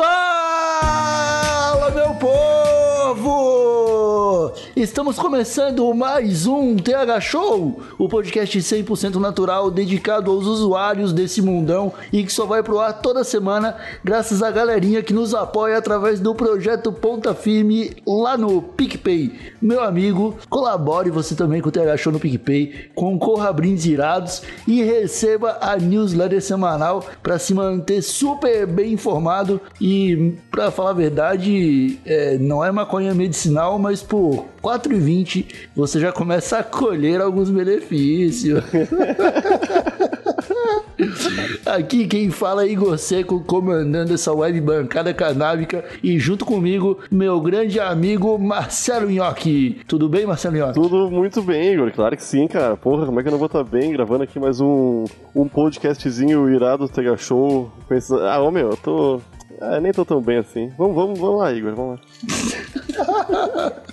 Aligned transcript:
Fala, 0.00 0.29
Estamos 4.80 5.18
começando 5.18 5.92
mais 5.92 6.46
um 6.46 6.74
TH 6.74 7.20
Show, 7.20 7.82
o 7.98 8.08
podcast 8.08 8.58
100% 8.58 9.16
natural 9.16 9.70
dedicado 9.70 10.30
aos 10.30 10.46
usuários 10.46 11.12
desse 11.12 11.42
mundão 11.42 11.92
e 12.10 12.24
que 12.24 12.32
só 12.32 12.46
vai 12.46 12.62
pro 12.62 12.80
ar 12.80 12.94
toda 13.02 13.22
semana 13.22 13.76
graças 14.02 14.42
à 14.42 14.50
galerinha 14.50 15.02
que 15.02 15.12
nos 15.12 15.34
apoia 15.34 15.76
através 15.76 16.18
do 16.18 16.34
projeto 16.34 16.90
Ponta 16.90 17.34
Firme 17.34 17.94
lá 18.06 18.38
no 18.38 18.62
PicPay. 18.62 19.38
Meu 19.60 19.84
amigo, 19.84 20.38
colabore 20.48 21.10
você 21.10 21.34
também 21.34 21.60
com 21.60 21.68
o 21.68 21.72
TH 21.72 21.98
Show 21.98 22.12
no 22.14 22.18
PicPay, 22.18 22.90
concorra 22.94 23.50
a 23.50 23.52
brindes 23.52 23.84
irados 23.84 24.40
e 24.66 24.82
receba 24.82 25.58
a 25.60 25.76
newsletter 25.76 26.40
semanal 26.40 27.04
para 27.22 27.38
se 27.38 27.52
manter 27.52 28.00
super 28.00 28.66
bem 28.66 28.94
informado 28.94 29.60
e, 29.78 30.38
para 30.50 30.70
falar 30.70 30.90
a 30.90 30.94
verdade, 30.94 32.00
é, 32.06 32.38
não 32.38 32.64
é 32.64 32.72
maconha 32.72 33.14
medicinal, 33.14 33.78
mas 33.78 34.02
por 34.02 34.46
4,20 34.70 35.46
você 35.74 35.98
já 35.98 36.12
começa 36.12 36.58
a 36.58 36.62
colher 36.62 37.20
alguns 37.20 37.50
benefícios. 37.50 38.62
Aqui 41.66 42.06
quem 42.06 42.30
fala 42.30 42.64
é 42.64 42.68
Igor 42.68 42.96
Seco, 42.98 43.40
comandando 43.40 44.12
essa 44.14 44.32
web 44.32 44.60
bancada 44.60 45.12
canábica 45.14 45.84
e 46.02 46.18
junto 46.18 46.44
comigo, 46.44 46.98
meu 47.10 47.40
grande 47.40 47.80
amigo 47.80 48.38
Marcelo 48.38 49.10
Nhoque. 49.10 49.80
Tudo 49.88 50.08
bem, 50.08 50.26
Marcelo 50.26 50.56
Nhoque? 50.56 50.74
Tudo 50.74 51.10
muito 51.10 51.42
bem, 51.42 51.72
Igor. 51.72 51.90
Claro 51.90 52.16
que 52.16 52.22
sim, 52.22 52.46
cara. 52.46 52.76
Porra, 52.76 53.06
como 53.06 53.18
é 53.18 53.22
que 53.22 53.28
eu 53.28 53.32
não 53.32 53.38
vou 53.38 53.46
estar 53.46 53.64
bem 53.64 53.92
gravando 53.92 54.24
aqui 54.24 54.38
mais 54.38 54.60
um, 54.60 55.04
um 55.34 55.48
podcastzinho 55.48 56.48
irado 56.48 56.86
do 56.86 56.92
Tega 56.92 57.16
Show? 57.16 57.72
Pensando... 57.88 58.22
Ah, 58.24 58.40
ô 58.40 58.50
meu, 58.50 58.70
eu 58.70 58.76
tô. 58.76 59.20
Ah, 59.60 59.80
nem 59.80 59.92
tô 59.92 60.04
tão 60.04 60.20
bem 60.20 60.38
assim. 60.38 60.70
Vamos, 60.78 60.94
vamos, 60.94 61.18
vamos 61.18 61.38
lá, 61.38 61.52
Igor, 61.52 61.74
vamos 61.74 61.98
lá. 61.98 63.72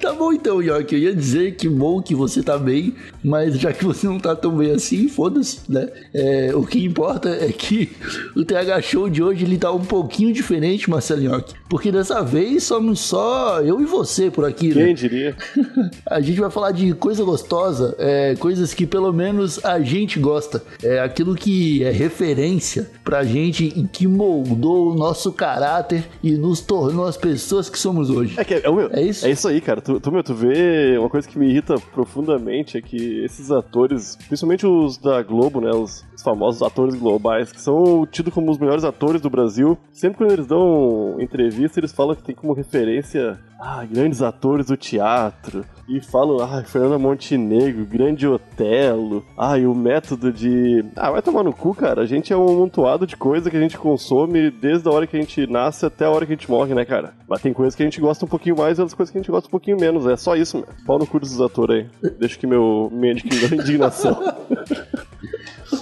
tá 0.00 0.12
bom 0.12 0.32
então, 0.32 0.62
York. 0.62 0.94
Eu 0.94 1.00
ia 1.00 1.14
dizer 1.14 1.56
que 1.56 1.68
bom 1.68 2.00
que 2.02 2.14
você 2.14 2.42
tá 2.42 2.58
bem, 2.58 2.94
mas 3.26 3.58
já 3.58 3.72
que 3.72 3.84
você 3.84 4.06
não 4.06 4.20
tá 4.20 4.36
tão 4.36 4.56
bem 4.56 4.70
assim, 4.70 5.08
foda-se, 5.08 5.60
né? 5.68 5.88
É, 6.14 6.52
o 6.54 6.64
que 6.64 6.84
importa 6.84 7.28
é 7.28 7.50
que 7.50 7.90
o 8.36 8.44
TH 8.44 8.80
Show 8.82 9.10
de 9.10 9.20
hoje 9.20 9.44
ele 9.44 9.58
tá 9.58 9.72
um 9.72 9.84
pouquinho 9.84 10.32
diferente, 10.32 10.88
Marcelo 10.88 11.24
York. 11.24 11.52
Porque 11.68 11.90
dessa 11.90 12.22
vez 12.22 12.62
somos 12.62 13.00
só 13.00 13.60
eu 13.62 13.80
e 13.80 13.84
você 13.84 14.30
por 14.30 14.44
aqui, 14.44 14.68
né? 14.68 14.84
Quem 14.84 14.94
diria? 14.94 15.36
A 16.08 16.20
gente 16.20 16.38
vai 16.38 16.50
falar 16.50 16.70
de 16.70 16.94
coisa 16.94 17.24
gostosa, 17.24 17.96
é, 17.98 18.36
coisas 18.36 18.72
que 18.72 18.86
pelo 18.86 19.12
menos 19.12 19.64
a 19.64 19.80
gente 19.80 20.20
gosta. 20.20 20.62
É 20.80 21.00
aquilo 21.00 21.34
que 21.34 21.82
é 21.82 21.90
referência 21.90 22.88
pra 23.02 23.24
gente 23.24 23.64
e 23.64 23.88
que 23.88 24.06
moldou 24.06 24.92
o 24.92 24.94
nosso 24.94 25.32
caráter 25.32 26.04
e 26.22 26.32
nos 26.32 26.60
tornou 26.60 27.06
as 27.06 27.16
pessoas 27.16 27.68
que 27.68 27.78
somos 27.78 28.08
hoje. 28.08 28.34
É, 28.36 28.44
que, 28.44 28.54
é, 28.54 28.70
meu, 28.70 28.88
É 28.92 29.02
isso? 29.02 29.26
É 29.26 29.30
isso 29.30 29.48
aí, 29.48 29.60
cara. 29.60 29.80
Tu, 29.80 29.98
tu, 29.98 30.12
meu, 30.12 30.22
tu 30.22 30.34
vê 30.34 30.96
uma 30.98 31.08
coisa 31.08 31.26
que 31.26 31.36
me 31.36 31.48
irrita 31.48 31.74
profundamente 31.92 32.78
é 32.78 32.80
que 32.80 33.15
esses 33.24 33.50
atores, 33.50 34.16
principalmente 34.28 34.66
os 34.66 34.96
da 34.98 35.22
Globo, 35.22 35.60
né? 35.60 35.70
Os, 35.70 36.04
os 36.14 36.22
famosos 36.22 36.62
atores 36.62 36.94
globais, 36.94 37.52
que 37.52 37.60
são 37.60 38.06
tidos 38.06 38.32
como 38.32 38.50
os 38.50 38.58
melhores 38.58 38.84
atores 38.84 39.20
do 39.20 39.30
Brasil, 39.30 39.78
sempre 39.92 40.18
quando 40.18 40.32
eles 40.32 40.46
dão 40.46 41.16
entrevista, 41.20 41.80
eles 41.80 41.92
falam 41.92 42.14
que 42.14 42.22
tem 42.22 42.34
como 42.34 42.52
referência 42.52 43.38
ah, 43.58 43.84
grandes 43.84 44.22
atores 44.22 44.66
do 44.66 44.76
teatro. 44.76 45.64
E 45.88 46.00
falam, 46.00 46.40
ah, 46.40 46.64
Fernanda 46.64 46.98
Montenegro, 46.98 47.84
grande 47.84 48.26
Otelo. 48.26 49.24
Ah, 49.38 49.56
e 49.56 49.66
o 49.66 49.74
método 49.74 50.32
de. 50.32 50.84
Ah, 50.96 51.12
vai 51.12 51.22
tomar 51.22 51.44
no 51.44 51.52
cu, 51.52 51.74
cara. 51.74 52.02
A 52.02 52.06
gente 52.06 52.32
é 52.32 52.36
um 52.36 52.48
amontoado 52.48 53.06
de 53.06 53.16
coisa 53.16 53.50
que 53.50 53.56
a 53.56 53.60
gente 53.60 53.78
consome 53.78 54.50
desde 54.50 54.88
a 54.88 54.92
hora 54.92 55.06
que 55.06 55.16
a 55.16 55.20
gente 55.20 55.46
nasce 55.46 55.86
até 55.86 56.04
a 56.04 56.10
hora 56.10 56.26
que 56.26 56.32
a 56.32 56.36
gente 56.36 56.50
morre, 56.50 56.74
né, 56.74 56.84
cara? 56.84 57.14
Mas 57.28 57.40
tem 57.40 57.52
coisas 57.52 57.74
que 57.74 57.82
a 57.82 57.86
gente 57.86 58.00
gosta 58.00 58.24
um 58.24 58.28
pouquinho 58.28 58.56
mais 58.56 58.78
e 58.78 58.80
outras 58.80 58.94
coisas 58.94 59.12
que 59.12 59.18
a 59.18 59.20
gente 59.20 59.30
gosta 59.30 59.46
um 59.46 59.50
pouquinho 59.50 59.78
menos. 59.78 60.06
É 60.06 60.16
só 60.16 60.34
isso, 60.34 60.56
meu. 60.58 60.66
Pau 60.84 60.98
no 60.98 61.06
cu 61.06 61.20
desses 61.20 61.40
atores 61.40 61.86
aí. 62.02 62.10
Deixa 62.18 62.36
que 62.36 62.46
meu 62.46 62.90
médico 63.06 63.54
indignação. 63.54 64.34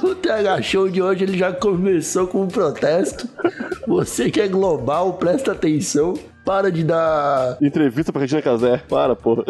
O 0.02 0.14
TH 0.14 0.62
Show 0.62 0.88
de 0.88 1.00
hoje 1.00 1.24
ele 1.24 1.38
já 1.38 1.52
começou 1.52 2.26
com 2.26 2.42
um 2.42 2.48
protesto. 2.48 3.28
Você 3.86 4.30
que 4.30 4.40
é 4.40 4.48
global, 4.48 5.14
presta 5.14 5.52
atenção. 5.52 6.14
Para 6.44 6.70
de 6.70 6.84
dar. 6.84 7.56
Entrevista 7.62 8.12
pra 8.12 8.20
Regina 8.20 8.42
Casé. 8.42 8.76
Para, 8.86 9.16
porra. 9.16 9.44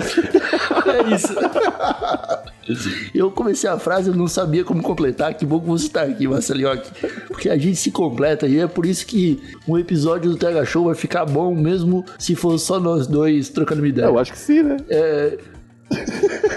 É 0.86 1.14
isso. 1.14 1.34
Eu 3.12 3.32
comecei 3.32 3.68
a 3.68 3.78
frase, 3.78 4.10
eu 4.10 4.14
não 4.14 4.28
sabia 4.28 4.62
como 4.64 4.80
completar. 4.80 5.34
Que 5.34 5.44
bom 5.44 5.58
que 5.58 5.66
você 5.66 5.88
tá 5.88 6.02
aqui, 6.02 6.28
Marcelinhoque. 6.28 6.90
Porque 7.26 7.50
a 7.50 7.56
gente 7.56 7.76
se 7.76 7.90
completa 7.90 8.46
e 8.46 8.60
é 8.60 8.66
por 8.68 8.86
isso 8.86 9.04
que 9.06 9.42
um 9.66 9.76
episódio 9.76 10.30
do 10.30 10.36
TH 10.36 10.64
Show 10.66 10.84
vai 10.84 10.94
ficar 10.94 11.24
bom, 11.24 11.52
mesmo 11.52 12.04
se 12.16 12.36
for 12.36 12.56
só 12.58 12.78
nós 12.78 13.08
dois 13.08 13.48
trocando 13.48 13.80
uma 13.82 13.88
ideia. 13.88 14.06
Eu 14.06 14.18
acho 14.18 14.32
que 14.32 14.38
sim, 14.38 14.62
né? 14.62 14.76
É... 14.88 15.36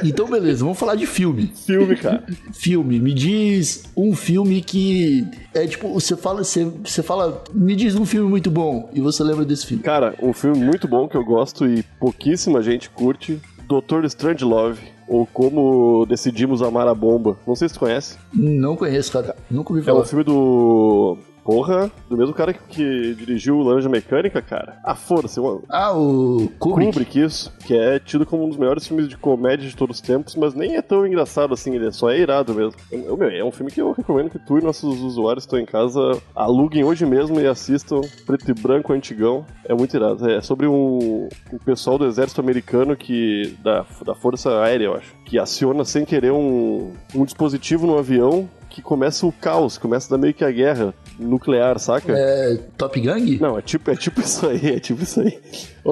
Então, 0.03 0.27
beleza, 0.29 0.63
vamos 0.63 0.77
falar 0.77 0.95
de 0.95 1.05
filme. 1.07 1.51
Filme, 1.65 1.95
cara. 1.95 2.23
Filme, 2.53 2.99
me 2.99 3.13
diz 3.13 3.83
um 3.95 4.15
filme 4.15 4.61
que 4.61 5.25
é 5.53 5.65
tipo, 5.65 5.89
você 5.91 6.15
fala, 6.15 6.43
você, 6.43 6.65
você 6.83 7.01
fala, 7.01 7.43
me 7.53 7.75
diz 7.75 7.95
um 7.95 8.05
filme 8.05 8.29
muito 8.29 8.49
bom 8.51 8.89
e 8.93 9.01
você 9.01 9.23
lembra 9.23 9.43
desse 9.45 9.65
filme. 9.65 9.83
Cara, 9.83 10.15
um 10.21 10.33
filme 10.33 10.59
muito 10.63 10.87
bom 10.87 11.07
que 11.07 11.17
eu 11.17 11.23
gosto 11.25 11.65
e 11.65 11.83
pouquíssima 11.99 12.61
gente 12.61 12.89
curte. 12.89 13.39
Doutor 13.67 14.05
Strangelove. 14.05 14.79
Ou 15.07 15.25
Como 15.25 16.05
Decidimos 16.05 16.61
Amar 16.61 16.85
a 16.87 16.93
Bomba. 16.93 17.37
Não 17.47 17.55
sei 17.55 17.67
se 17.69 17.73
tu 17.73 17.79
conhece. 17.79 18.17
Não 18.33 18.75
conheço, 18.75 19.11
cara. 19.11 19.35
Nunca 19.49 19.71
ouvi 19.71 19.81
É 19.81 19.85
falar. 19.85 20.01
um 20.01 20.05
filme 20.05 20.23
do. 20.23 21.17
Porra, 21.47 21.89
do 22.09 22.17
mesmo 22.17 22.33
cara 22.33 22.51
que, 22.53 22.59
que 22.67 23.15
dirigiu 23.15 23.61
Laranja 23.61 23.87
Mecânica, 23.87 24.41
cara. 24.41 24.81
A 24.83 24.95
Força, 24.95 25.39
uma... 25.39 25.61
Ah, 25.69 25.97
o 25.97 26.51
Kubrick. 26.59 26.91
Kubrick, 26.91 27.21
isso. 27.21 27.53
Que 27.65 27.73
é 27.73 27.99
tido 27.99 28.25
como 28.25 28.43
um 28.43 28.49
dos 28.49 28.57
melhores 28.57 28.85
filmes 28.85 29.07
de 29.07 29.15
comédia 29.15 29.65
de 29.65 29.73
todos 29.73 29.95
os 29.95 30.01
tempos, 30.01 30.35
mas 30.35 30.53
nem 30.53 30.75
é 30.75 30.81
tão 30.81 31.07
engraçado 31.07 31.53
assim, 31.53 31.73
ele 31.73 31.87
é 31.87 31.91
só 31.91 32.11
é 32.11 32.19
irado 32.19 32.53
mesmo. 32.53 32.73
Eu, 32.91 33.15
meu, 33.15 33.29
é 33.29 33.41
um 33.45 33.51
filme 33.51 33.71
que 33.71 33.79
eu 33.79 33.93
recomendo 33.93 34.29
que 34.29 34.39
tu 34.39 34.57
e 34.57 34.61
nossos 34.61 34.99
usuários 34.99 35.45
que 35.45 35.47
estão 35.47 35.59
em 35.59 35.65
casa 35.65 36.21
aluguem 36.35 36.83
hoje 36.83 37.05
mesmo 37.05 37.39
e 37.39 37.47
assistam 37.47 38.01
preto 38.25 38.51
e 38.51 38.53
branco 38.53 38.91
antigão. 38.91 39.45
É 39.63 39.73
muito 39.73 39.95
irado. 39.95 40.29
É 40.29 40.41
sobre 40.41 40.67
um, 40.67 41.29
um 41.53 41.57
pessoal 41.63 41.97
do 41.97 42.05
exército 42.07 42.41
americano 42.41 42.93
que. 42.93 43.55
Da, 43.63 43.85
da 44.05 44.13
Força 44.13 44.49
Aérea, 44.63 44.87
eu 44.87 44.95
acho. 44.95 45.15
Que 45.23 45.39
aciona 45.39 45.85
sem 45.85 46.03
querer 46.03 46.33
um, 46.33 46.91
um 47.15 47.23
dispositivo 47.23 47.87
no 47.87 47.97
avião 47.97 48.49
que 48.77 48.81
começa 48.81 49.25
o 49.25 49.31
caos, 49.31 49.77
começa 49.77 50.07
a 50.07 50.15
dar 50.15 50.21
meio 50.21 50.35
que 50.35 50.43
a 50.43 50.51
guerra 50.51 50.93
nuclear, 51.19 51.79
saca? 51.79 52.13
É, 52.15 52.57
Top 52.77 52.99
Gang? 52.99 53.37
Não, 53.39 53.57
é 53.57 53.61
tipo, 53.61 53.89
é 53.91 53.95
tipo 53.95 54.21
isso 54.21 54.47
aí, 54.47 54.75
é 54.75 54.79
tipo 54.79 55.01
isso 55.03 55.19
aí. 55.21 55.39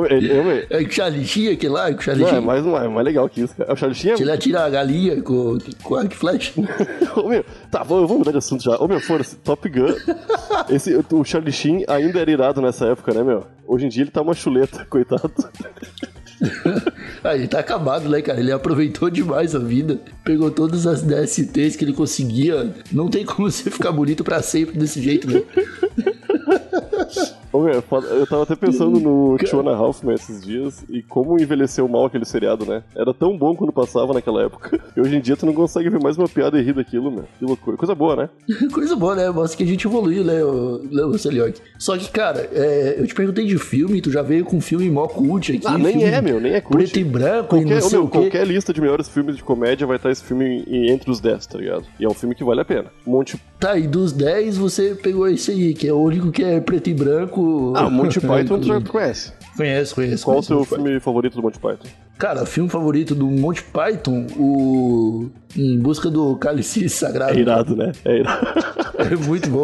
É- 0.09 0.15
é- 0.15 0.81
É 0.81 0.83
o 0.85 0.91
Charlie 0.91 1.25
Sheen, 1.25 1.49
aquele 1.53 1.73
lá, 1.73 1.89
o 1.89 2.01
Charlie 2.01 2.23
não, 2.23 2.29
é 2.31 2.33
Sheen. 2.35 2.45
mais, 2.45 2.65
não 2.65 2.77
é 2.77 2.87
mais 2.87 3.05
legal 3.05 3.27
que 3.29 3.41
isso, 3.41 3.55
cara. 3.55 3.69
É 3.69 3.73
O 3.73 3.75
Charlie 3.77 3.97
Sheen 3.97 4.11
é... 4.13 4.21
Ele 4.21 4.31
atira 4.31 4.65
a 4.65 4.69
galinha 4.69 5.21
com, 5.21 5.57
com 5.83 5.95
arco 5.95 6.13
e 6.13 6.15
flecha. 6.15 6.51
Ô, 7.15 7.29
meu, 7.29 7.43
tá, 7.71 7.81
vamos 7.83 8.03
vamos 8.07 8.17
mudar 8.19 8.31
de 8.31 8.37
assunto 8.37 8.63
já. 8.63 8.75
Ô, 8.77 8.87
meu, 8.87 8.99
força, 8.99 9.37
Top 9.43 9.67
Gun. 9.69 9.93
Esse, 10.69 10.95
o 11.11 11.23
Charlie 11.23 11.51
Sheen 11.53 11.83
ainda 11.87 12.19
era 12.19 12.29
irado 12.31 12.61
nessa 12.61 12.85
época, 12.87 13.13
né, 13.13 13.23
meu? 13.23 13.45
Hoje 13.67 13.85
em 13.85 13.89
dia 13.89 14.03
ele 14.03 14.11
tá 14.11 14.21
uma 14.21 14.33
chuleta, 14.33 14.85
coitado. 14.89 15.31
Ah, 17.25 17.33
ele 17.33 17.47
tá 17.47 17.57
acabado, 17.57 18.07
né, 18.07 18.21
cara? 18.21 18.39
Ele 18.39 18.51
aproveitou 18.51 19.09
demais 19.09 19.55
a 19.55 19.59
vida. 19.59 19.99
Pegou 20.23 20.51
todas 20.51 20.85
as 20.85 21.01
DSTs 21.01 21.75
que 21.75 21.83
ele 21.83 21.91
conseguia. 21.91 22.71
Não 22.91 23.09
tem 23.09 23.25
como 23.25 23.49
você 23.49 23.71
ficar 23.71 23.91
bonito 23.91 24.23
pra 24.23 24.43
sempre 24.43 24.77
desse 24.77 25.01
jeito, 25.01 25.27
né? 25.27 25.41
Eu 27.63 28.27
tava 28.27 28.43
até 28.43 28.55
pensando 28.55 28.99
no 28.99 29.37
Tiona 29.43 29.71
Halfman 29.75 30.15
esses 30.15 30.41
dias 30.43 30.83
e 30.89 31.01
como 31.01 31.39
envelheceu 31.39 31.87
mal 31.87 32.05
aquele 32.05 32.25
seriado, 32.25 32.65
né? 32.65 32.83
Era 32.95 33.13
tão 33.13 33.37
bom 33.37 33.55
quando 33.55 33.71
passava 33.71 34.13
naquela 34.13 34.43
época. 34.43 34.79
E 34.95 35.01
hoje 35.01 35.17
em 35.17 35.19
dia 35.19 35.35
tu 35.35 35.45
não 35.45 35.53
consegue 35.53 35.89
ver 35.89 35.99
mais 36.01 36.17
uma 36.17 36.27
piada 36.27 36.57
e 36.57 36.63
rir 36.63 36.73
daquilo, 36.73 37.11
meu. 37.11 37.25
Que 37.37 37.43
loucura. 37.43 37.75
Coisa 37.75 37.93
boa, 37.93 38.15
né? 38.15 38.29
Coisa 38.71 38.95
boa, 38.95 39.13
né? 39.13 39.29
Mostra 39.29 39.57
que 39.57 39.63
a 39.63 39.67
gente 39.67 39.85
evoluiu, 39.85 40.23
né, 40.23 40.41
o, 40.41 40.81
o 41.09 41.17
Celioque? 41.19 41.59
Só 41.77 41.97
que, 41.97 42.09
cara, 42.09 42.49
é, 42.53 42.95
eu 42.97 43.05
te 43.05 43.13
perguntei 43.13 43.45
de 43.45 43.57
filme, 43.57 43.99
tu 44.01 44.09
já 44.09 44.21
veio 44.21 44.45
com 44.45 44.55
um 44.55 44.61
filme 44.61 44.89
mó 44.89 45.05
cult 45.07 45.51
aqui. 45.51 45.67
Ah, 45.67 45.77
nem 45.77 46.01
é, 46.05 46.21
meu, 46.21 46.39
nem 46.39 46.53
é 46.53 46.61
cult. 46.61 46.77
Preto 46.77 46.97
e 46.99 47.03
branco 47.03 47.57
e 47.57 47.65
Qualquer, 47.65 47.83
ô, 47.83 47.89
meu, 47.89 48.07
qualquer 48.07 48.47
lista 48.47 48.71
de 48.73 48.79
melhores 48.79 49.09
filmes 49.09 49.35
de 49.35 49.43
comédia 49.43 49.85
vai 49.85 49.97
estar 49.97 50.09
esse 50.11 50.23
filme 50.23 50.63
em- 50.65 50.89
entre 50.91 51.11
os 51.11 51.19
10, 51.19 51.45
tá 51.45 51.57
ligado? 51.57 51.83
E 51.99 52.05
é 52.05 52.07
um 52.07 52.13
filme 52.13 52.33
que 52.33 52.43
vale 52.45 52.61
a 52.61 52.65
pena. 52.65 52.85
Monty, 53.05 53.37
Tá, 53.59 53.77
e 53.77 53.87
dos 53.87 54.11
10 54.13 54.57
você 54.57 54.95
pegou 54.95 55.27
esse 55.27 55.49
aí, 55.51 55.73
que 55.73 55.87
é 55.87 55.93
o 55.93 55.97
único 55.97 56.31
que 56.31 56.43
é 56.43 56.59
preto 56.61 56.89
e 56.89 56.93
branco. 56.93 57.41
Ah, 57.75 57.89
Monty 57.89 58.19
Python 58.21 58.59
tu 58.59 58.67
já 58.67 58.81
conhece. 58.81 59.33
Conheço, 59.55 59.95
conheço. 59.95 60.25
Qual 60.25 60.39
o 60.39 60.43
seu 60.43 60.63
filme 60.63 60.99
favorito 60.99 61.35
do 61.35 61.41
Monty 61.41 61.59
Python? 61.59 61.87
Cara, 62.17 62.45
filme 62.45 62.69
favorito 62.69 63.13
do 63.13 63.27
Monty 63.27 63.63
Python, 63.63 64.25
o. 64.37 65.29
Em 65.57 65.79
busca 65.79 66.09
do 66.09 66.35
cálice 66.35 66.87
sagrado. 66.89 67.37
É 67.37 67.41
irado, 67.41 67.75
né? 67.75 67.91
É 68.03 68.19
irado. 68.19 68.85
É 68.97 69.13
muito 69.13 69.49
bom. 69.49 69.63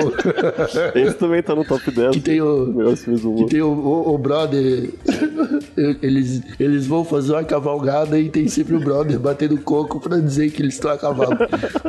Esse 0.93 1.15
também 1.15 1.41
tá 1.41 1.55
no 1.55 1.63
top 1.63 1.89
10 1.89 2.11
que 2.11 2.19
tem 2.19 2.41
o. 2.41 2.93
Que 3.37 3.45
tem 3.45 3.61
o, 3.61 3.69
o, 3.69 4.13
o 4.13 4.17
brother. 4.17 4.91
eles, 6.01 6.41
eles 6.59 6.85
vão 6.85 7.05
fazer 7.05 7.31
uma 7.31 7.43
cavalgada 7.43 8.19
e 8.19 8.29
tem 8.29 8.47
sempre 8.49 8.75
o 8.75 8.79
brother 8.79 9.17
batendo 9.17 9.57
coco 9.57 10.01
pra 10.01 10.17
dizer 10.17 10.51
que 10.51 10.61
eles 10.61 10.73
estão 10.73 10.91
a 10.91 10.97
cavalo. 10.97 11.37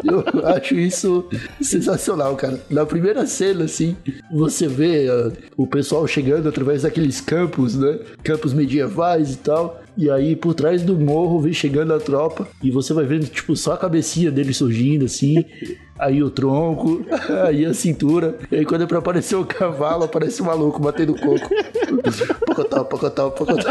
Eu 0.05 0.47
acho 0.47 0.77
isso 0.77 1.29
sensacional, 1.61 2.37
cara. 2.37 2.61
Na 2.71 2.87
primeira 2.87 3.27
cena, 3.27 3.65
assim, 3.65 3.97
você 4.31 4.69
vê 4.69 5.09
ah, 5.09 5.33
o 5.57 5.67
pessoal 5.67 6.07
chegando 6.07 6.49
através 6.49 6.83
daqueles 6.83 7.21
campos, 7.21 7.75
né? 7.75 7.99
Campos 8.23 8.55
medievais 8.55 9.35
e 9.35 9.39
tal. 9.39 9.82
E 9.97 10.11
aí, 10.11 10.35
por 10.35 10.55
trás 10.55 10.83
do 10.83 10.99
morro, 10.99 11.41
vem 11.41 11.53
chegando 11.53 11.93
a 11.93 12.01
tropa. 12.01 12.49
E 12.63 12.71
você 12.71 12.95
vai 12.95 13.05
vendo, 13.05 13.27
tipo, 13.27 13.55
só 13.55 13.75
a 13.75 13.79
cabecinha 13.79 14.31
dele 14.31 14.53
surgindo, 14.53 15.05
assim. 15.05 15.45
Aí 16.05 16.21
o 16.21 16.31
tronco, 16.31 17.05
aí 17.47 17.65
a 17.65 17.73
cintura. 17.73 18.37
E 18.51 18.57
aí, 18.57 18.65
quando 18.65 18.83
é 18.83 18.87
pra 18.87 18.99
aparecer 18.99 19.37
o 19.37 19.45
cavalo, 19.45 20.03
aparece 20.05 20.43
o 20.43 20.45
maluco 20.45 20.81
batendo 20.81 21.15
coco. 21.15 21.49
Pocotó, 22.47 22.85
pocotó, 22.85 23.31
pocotó. 23.31 23.69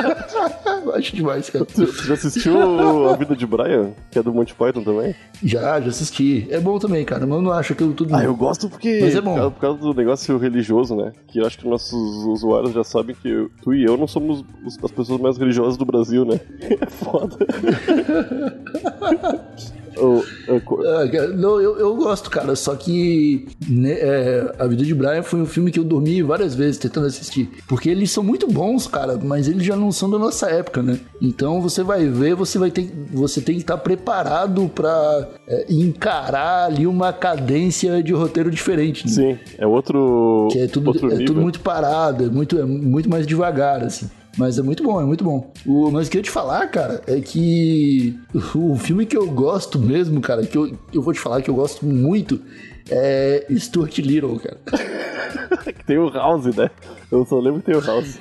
Acho 0.96 1.16
demais, 1.16 1.50
cara. 1.50 1.66
Tu 1.66 1.86
já 2.06 2.14
assistiu 2.14 3.10
A 3.10 3.16
Vida 3.18 3.36
de 3.36 3.46
Brian, 3.46 3.92
que 4.10 4.18
é 4.18 4.24
do 4.24 4.34
Monty 4.34 4.54
Python 4.56 4.82
também? 4.84 5.14
Já, 5.44 5.80
já 5.82 5.90
assisti. 5.90 6.48
É 6.50 6.60
bom 6.60 6.80
também, 6.80 7.04
cara. 7.04 7.26
Mas 7.28 7.36
eu 7.36 7.42
não 7.42 7.52
acho 7.52 7.74
aquilo 7.74 7.94
tudo. 7.94 8.16
Ah, 8.16 8.24
eu 8.24 8.36
gosto 8.36 8.70
porque. 8.70 9.00
Mas 9.02 9.16
é 9.16 9.22
bom. 9.22 9.34
Por 9.34 9.38
causa, 9.40 9.52
por 9.52 9.60
causa 9.62 9.80
do 9.80 9.94
negócio 9.94 10.38
religioso, 10.38 10.96
né? 10.96 11.12
Que 11.28 11.40
eu 11.40 11.46
acho 11.46 11.60
que 11.60 11.68
nossos 11.68 11.94
usuários 12.26 12.72
já 12.74 12.84
sabem 12.84 13.14
que 13.14 13.28
eu- 13.30 13.52
tu 13.62 13.74
e 13.74 13.84
eu 13.84 13.98
não 13.98 14.08
somos 14.08 14.44
os- 14.66 14.80
as 14.84 14.92
pessoas 14.92 15.20
mais 15.20 15.38
religiosas 15.38 15.78
do 15.78 15.86
Brasil, 15.86 16.24
né? 16.26 16.40
É 16.82 16.86
foda. 16.90 17.38
Ah, 19.98 21.28
não, 21.36 21.60
eu, 21.62 21.78
eu 21.78 21.96
gosto, 21.96 22.30
cara. 22.30 22.56
Só 22.56 22.76
que 22.76 23.48
né, 23.68 23.92
é, 23.92 24.56
A 24.60 24.68
Vida 24.68 24.84
de 24.84 24.94
Brian 24.94 25.24
foi 25.24 25.42
um 25.42 25.46
filme 25.46 25.72
que 25.72 25.80
eu 25.80 25.84
dormi 25.84 26.22
várias 26.22 26.56
vezes 26.56 26.78
tentando 26.78 27.08
assistir. 27.08 27.50
Porque 27.68 27.90
eles 27.90 28.12
são 28.12 28.24
muito 28.24 28.48
bons, 28.48 28.88
cara, 28.88 29.18
mas 29.22 29.48
eles 29.48 29.64
já 29.64 29.76
não 29.76 29.92
são 29.92 30.10
da 30.10 30.18
nossa 30.18 30.50
época, 30.50 30.82
né? 30.82 31.00
Então 31.22 31.62
você 31.62 31.84
vai 31.84 32.08
ver, 32.08 32.36
você 32.36 32.58
vai 32.58 32.72
ter, 32.72 32.92
você 33.12 33.42
tem 33.42 33.56
que 33.56 33.62
estar 33.62 33.78
preparado 33.78 34.70
pra 34.74 35.28
é, 35.48 35.66
encarar 35.70 36.66
ali 36.66 36.88
uma 36.88 37.14
cadência 37.14 38.02
de 38.02 38.14
roteiro 38.14 38.50
diferente. 38.50 39.06
Né? 39.06 39.12
Sim, 39.12 39.40
é 39.58 39.68
outro. 39.68 40.48
Que 40.52 40.60
é 40.60 40.68
tudo, 40.68 40.92
é 40.92 40.94
nível. 40.94 41.26
tudo 41.26 41.42
muito 41.42 41.60
parado, 41.60 42.26
é 42.26 42.30
muito, 42.30 42.58
é 42.58 42.64
muito 42.64 43.10
mais 43.10 43.26
devagar, 43.26 43.84
assim. 43.84 44.10
Mas 44.38 44.58
é 44.58 44.62
muito 44.62 44.84
bom, 44.84 45.02
é 45.02 45.06
muito 45.06 45.24
bom. 45.24 45.52
O, 45.66 45.92
mas 45.92 46.08
o 46.08 46.12
que 46.12 46.18
eu 46.18 46.24
te 46.24 46.32
falar, 46.32 46.68
cara, 46.68 47.02
é 47.06 47.20
que 47.20 48.18
o 48.56 48.76
filme 48.76 49.06
que 49.06 49.18
eu 49.18 49.30
gosto 49.30 49.78
mesmo, 49.78 50.22
cara, 50.22 50.46
que 50.46 50.58
eu, 50.58 50.78
eu 50.94 51.02
vou 51.02 51.14
te 51.14 51.20
falar 51.20 51.42
que 51.42 51.50
eu 51.50 51.56
gosto 51.56 51.86
muito, 51.86 52.40
é 52.90 53.46
Stuart 53.58 53.98
Little, 54.00 54.40
cara. 54.40 54.58
Tem 55.86 55.98
o 55.98 56.10
House, 56.10 56.56
né? 56.56 56.70
Eu 57.12 57.26
só 57.26 57.40
lembro 57.40 57.60
que 57.60 57.66
tem 57.68 57.76
o 57.76 57.86
House. 57.86 58.20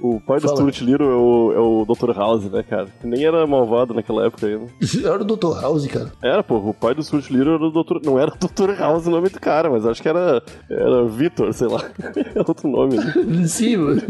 O 0.00 0.20
pai 0.20 0.38
do 0.38 0.42
Fala. 0.42 0.56
Stuart 0.56 0.80
Little 0.82 1.10
é 1.10 1.14
o, 1.14 1.52
é 1.52 1.58
o 1.58 1.84
Dr. 1.86 2.12
House, 2.12 2.44
né, 2.44 2.62
cara? 2.62 2.86
Que 3.00 3.06
nem 3.06 3.24
era 3.24 3.46
malvado 3.46 3.94
naquela 3.94 4.26
época 4.26 4.46
ainda. 4.46 4.66
Era 5.08 5.22
o 5.22 5.24
Dr. 5.24 5.60
House, 5.60 5.86
cara. 5.86 6.12
Era, 6.22 6.42
pô, 6.42 6.56
o 6.56 6.74
pai 6.74 6.94
do 6.94 7.02
Stuart 7.02 7.28
Little 7.30 7.54
era 7.54 7.64
o 7.64 7.70
Dr. 7.70 7.98
Não 8.04 8.18
era 8.18 8.30
o 8.30 8.36
Dr. 8.36 8.78
House 8.78 9.06
o 9.06 9.10
nome 9.10 9.30
do 9.30 9.40
cara, 9.40 9.70
mas 9.70 9.86
acho 9.86 10.02
que 10.02 10.08
era. 10.08 10.42
Era 10.70 11.06
Victor, 11.06 11.52
sei 11.52 11.68
lá. 11.68 11.82
É 12.34 12.38
outro 12.46 12.68
nome. 12.68 12.96
Né? 12.96 13.46
Sim, 13.46 13.78
mano. 13.78 14.02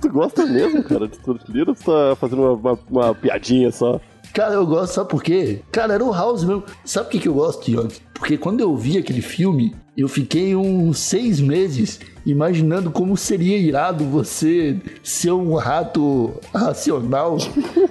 Tu 0.00 0.08
gosta 0.08 0.46
mesmo, 0.46 0.82
cara, 0.82 1.06
de 1.06 1.18
Little 1.48 1.68
ou 1.68 1.74
tu 1.74 1.84
tá 1.84 2.16
fazendo 2.16 2.42
uma, 2.42 2.52
uma, 2.52 2.78
uma 2.90 3.14
piadinha 3.14 3.70
só? 3.70 4.00
Cara, 4.32 4.54
eu 4.54 4.66
gosto, 4.66 4.94
sabe 4.94 5.10
por 5.10 5.22
quê? 5.22 5.60
Cara, 5.72 5.94
era 5.94 6.04
o 6.04 6.12
House 6.12 6.44
mesmo. 6.44 6.62
Sabe 6.84 7.06
por 7.06 7.12
que, 7.12 7.18
que 7.18 7.28
eu 7.28 7.34
gosto, 7.34 7.68
Young? 7.68 7.88
Porque 8.14 8.38
quando 8.38 8.60
eu 8.60 8.76
vi 8.76 8.96
aquele 8.96 9.20
filme, 9.20 9.74
eu 9.96 10.08
fiquei 10.08 10.54
uns 10.54 10.98
seis 10.98 11.40
meses 11.40 11.98
imaginando 12.24 12.90
como 12.90 13.16
seria 13.16 13.58
irado 13.58 14.04
você 14.04 14.78
ser 15.02 15.32
um 15.32 15.54
rato 15.54 16.32
racional 16.54 17.38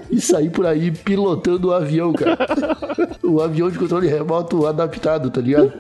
e 0.10 0.22
sair 0.22 0.50
por 0.50 0.66
aí 0.66 0.92
pilotando 0.92 1.70
o 1.70 1.74
avião, 1.74 2.14
cara. 2.14 2.38
o 3.22 3.42
avião 3.42 3.70
de 3.70 3.78
controle 3.78 4.08
remoto 4.08 4.66
adaptado, 4.66 5.30
tá 5.30 5.42
ligado? 5.42 5.74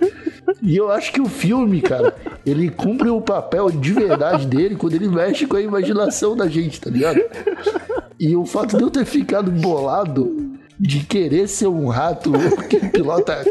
E 0.62 0.76
eu 0.76 0.92
acho 0.92 1.12
que 1.14 1.22
o 1.22 1.26
filme, 1.28 1.82
cara, 1.82 2.14
ele 2.46 2.70
cumpre 2.70 3.10
o 3.10 3.22
papel 3.22 3.70
de 3.72 3.94
verdade 3.94 4.46
dele 4.46 4.76
quando 4.76 4.94
ele 4.94 5.08
mexe 5.08 5.46
com 5.46 5.56
a 5.56 5.62
imaginação 5.62 6.36
da 6.36 6.48
gente, 6.48 6.80
tá 6.82 6.90
ligado? 6.90 7.20
E 8.20 8.36
o 8.36 8.46
fato 8.46 8.76
de 8.78 8.84
eu 8.84 8.90
ter 8.92 9.06
ficado 9.06 9.50
bolado 9.52 10.50
de 10.78 11.00
querer 11.02 11.48
ser 11.48 11.68
um 11.68 11.88
rato 11.88 12.32
que 12.70 12.80
pilota 12.90 13.46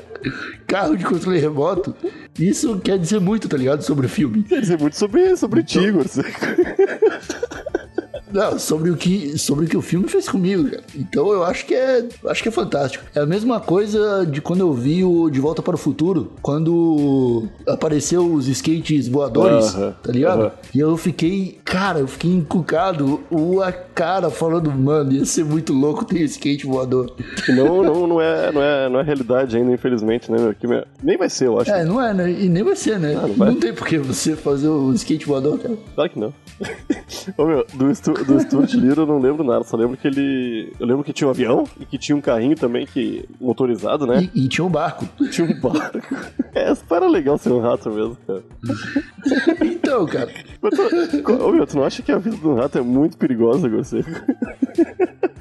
carro 0.67 0.97
de 0.97 1.05
controle 1.05 1.39
remoto, 1.39 1.95
isso 2.39 2.79
quer 2.79 2.99
dizer 2.99 3.21
muito, 3.21 3.49
tá 3.49 3.57
ligado? 3.57 3.83
Sobre 3.83 4.07
o 4.07 4.09
filme. 4.09 4.43
Quer 4.43 4.61
dizer 4.61 4.79
muito 4.79 4.97
sobre, 4.97 5.37
sobre 5.37 5.61
Então- 5.61 5.83
ti, 5.83 5.91
Gorsi. 5.91 6.21
Não, 8.33 8.59
sobre 8.59 8.91
o 8.91 8.97
que, 8.97 9.39
sobre 9.39 9.65
o 9.67 9.69
que 9.69 9.77
o 9.77 9.83
filme 9.83 10.09
fez 10.09 10.29
comigo, 10.29 10.65
cara. 10.71 10.83
Então 10.97 11.33
eu 11.33 11.45
acho 11.45 11.65
que 11.67 11.75
é, 11.75 12.07
acho 12.27 12.43
que 12.43 12.49
é 12.49 12.53
fantástico. 12.53 13.05
É 13.15 13.21
a 13.21 13.27
mesma 13.27 13.61
coisa 13.61 14.25
de 14.27 14.41
quando 14.41 14.61
eu 14.61 14.73
vi 14.73 15.05
o 15.05 15.31
De 15.31 15.41
Volta 15.41 15.63
para 15.63 15.75
o 15.75 15.79
Futuro, 15.79 16.33
quando 16.43 17.47
apareceu 17.67 18.25
os 18.33 18.49
skates 18.49 19.09
voadores, 19.09 19.75
Aham, 19.75 19.95
tá 20.03 20.13
ligado? 20.13 20.41
aham. 20.43 20.53
E 20.75 20.79
eu 20.79 20.97
fiquei, 20.97 21.59
cara, 21.65 21.99
eu 22.01 22.07
fiquei 22.07 22.31
encucado, 22.33 23.21
o 23.31 23.61
a 23.63 23.73
cara 23.73 24.31
falando, 24.31 24.71
mano, 24.71 25.13
ia 25.13 25.25
ser 25.25 25.45
muito 25.45 25.73
louco 25.73 26.05
ter 26.05 26.21
skate 26.23 26.67
voador. 26.67 27.13
Não, 27.49 27.83
não, 27.83 28.07
não, 28.07 28.21
é, 28.21 28.53
não, 28.53 28.63
é, 28.63 28.89
não 28.89 29.01
é 29.01 29.03
realidade 29.03 29.57
ainda, 29.57 29.73
infelizmente, 29.73 30.31
né, 30.31 30.39
meu? 30.39 30.55
Que 30.55 30.67
Nem 31.03 31.17
vai 31.17 31.29
ser, 31.29 31.47
eu 31.47 31.59
acho. 31.61 31.71
É, 31.71 31.85
não 31.85 32.01
é, 32.01 32.15
né? 32.15 32.31
E 32.31 32.49
nem 32.49 32.63
vai 32.63 32.77
ser, 32.77 32.99
né? 32.99 33.15
Ah, 33.17 33.23
não 33.23 33.29
não, 33.29 33.35
vai. 33.37 33.55
tem 33.57 33.73
por 33.73 33.87
que 33.87 33.99
você 33.99 34.37
fazer 34.37 34.69
o 34.69 34.93
skate 34.93 35.27
voador, 35.27 35.59
cara. 35.59 35.75
Claro 35.95 36.11
que 36.11 36.19
não. 36.19 36.33
Ô 37.37 37.45
meu, 37.45 37.67
do, 37.75 37.95
Stu, 37.95 38.13
do 38.25 38.41
Stuart 38.41 38.73
Little 38.75 39.03
eu 39.03 39.07
não 39.07 39.19
lembro 39.19 39.45
nada, 39.45 39.65
só 39.65 39.77
lembro 39.77 39.97
que 39.97 40.07
ele. 40.07 40.73
Eu 40.79 40.87
lembro 40.87 41.05
que 41.05 41.13
tinha 41.13 41.29
um 41.29 41.31
avião 41.31 41.65
e 41.79 41.85
que 41.85 41.99
tinha 41.99 42.17
um 42.17 42.21
carrinho 42.21 42.57
também 42.57 42.87
que. 42.87 43.29
motorizado, 43.41 44.07
né? 44.07 44.29
E, 44.35 44.45
e 44.45 44.49
tinha 44.49 44.65
um 44.65 44.71
barco. 44.71 45.07
Tinha 45.31 45.47
um 45.47 45.61
barco. 45.61 45.99
É, 46.55 46.73
era 46.91 47.07
legal 47.07 47.39
ser 47.39 47.53
um 47.53 47.61
rato 47.61 47.89
mesmo, 47.89 48.17
cara. 48.27 48.43
Então, 49.63 50.05
cara, 50.07 50.29
Mas 50.61 50.75
tu, 50.75 51.33
ô 51.33 51.53
meu, 51.53 51.67
tu 51.67 51.77
não 51.77 51.85
acha 51.85 52.03
que 52.03 52.11
a 52.11 52.19
vida 52.19 52.37
de 52.37 52.47
um 52.47 52.57
rato 52.57 52.79
é 52.79 52.81
muito 52.81 53.17
perigosa, 53.17 53.69
você? 53.69 54.05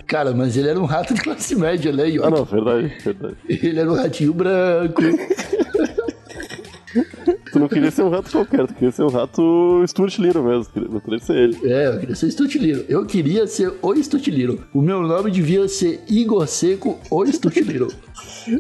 cara, 0.05 0.31
mas 0.33 0.55
ele 0.55 0.69
era 0.69 0.79
um 0.79 0.85
rato 0.85 1.15
de 1.15 1.21
classe 1.21 1.55
média, 1.55 1.91
né? 1.91 2.09
E 2.09 2.21
Ah 2.21 2.29
não, 2.29 2.45
verdade, 2.45 2.93
verdade. 3.03 3.35
Ele 3.49 3.79
era 3.79 3.91
um 3.91 3.95
ratinho 3.95 4.33
branco. 4.33 5.01
Tu 7.57 7.61
não 7.61 7.67
queria 7.67 7.91
ser 7.91 8.03
um 8.03 8.09
rato 8.09 8.31
qualquer, 8.31 8.67
tu 8.67 8.73
queria 8.75 8.91
ser 8.91 9.03
um 9.03 9.09
rato 9.09 9.83
Stuart 9.87 10.19
Little 10.19 10.43
mesmo, 10.43 10.67
eu 10.75 11.01
queria 11.01 11.19
ser 11.19 11.35
ele. 11.35 11.59
É, 11.63 11.87
eu 11.87 11.99
queria 11.99 12.15
ser 12.15 12.29
Stutiliro. 12.29 12.85
Eu 12.87 13.05
queria 13.05 13.47
ser 13.47 13.73
o 13.81 13.95
Stutiliro. 13.95 14.63
O 14.73 14.81
meu 14.81 15.01
nome 15.01 15.31
devia 15.31 15.67
ser 15.67 16.01
Igor 16.07 16.47
Seco, 16.47 16.99
o 17.09 17.25
Stutiliro. 17.25 17.87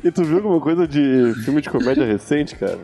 E 0.03 0.11
tu 0.11 0.21
viu 0.21 0.37
alguma 0.37 0.59
coisa 0.59 0.85
de 0.85 1.33
filme 1.45 1.61
de 1.61 1.69
comédia 1.69 2.05
recente, 2.05 2.55
cara? 2.57 2.77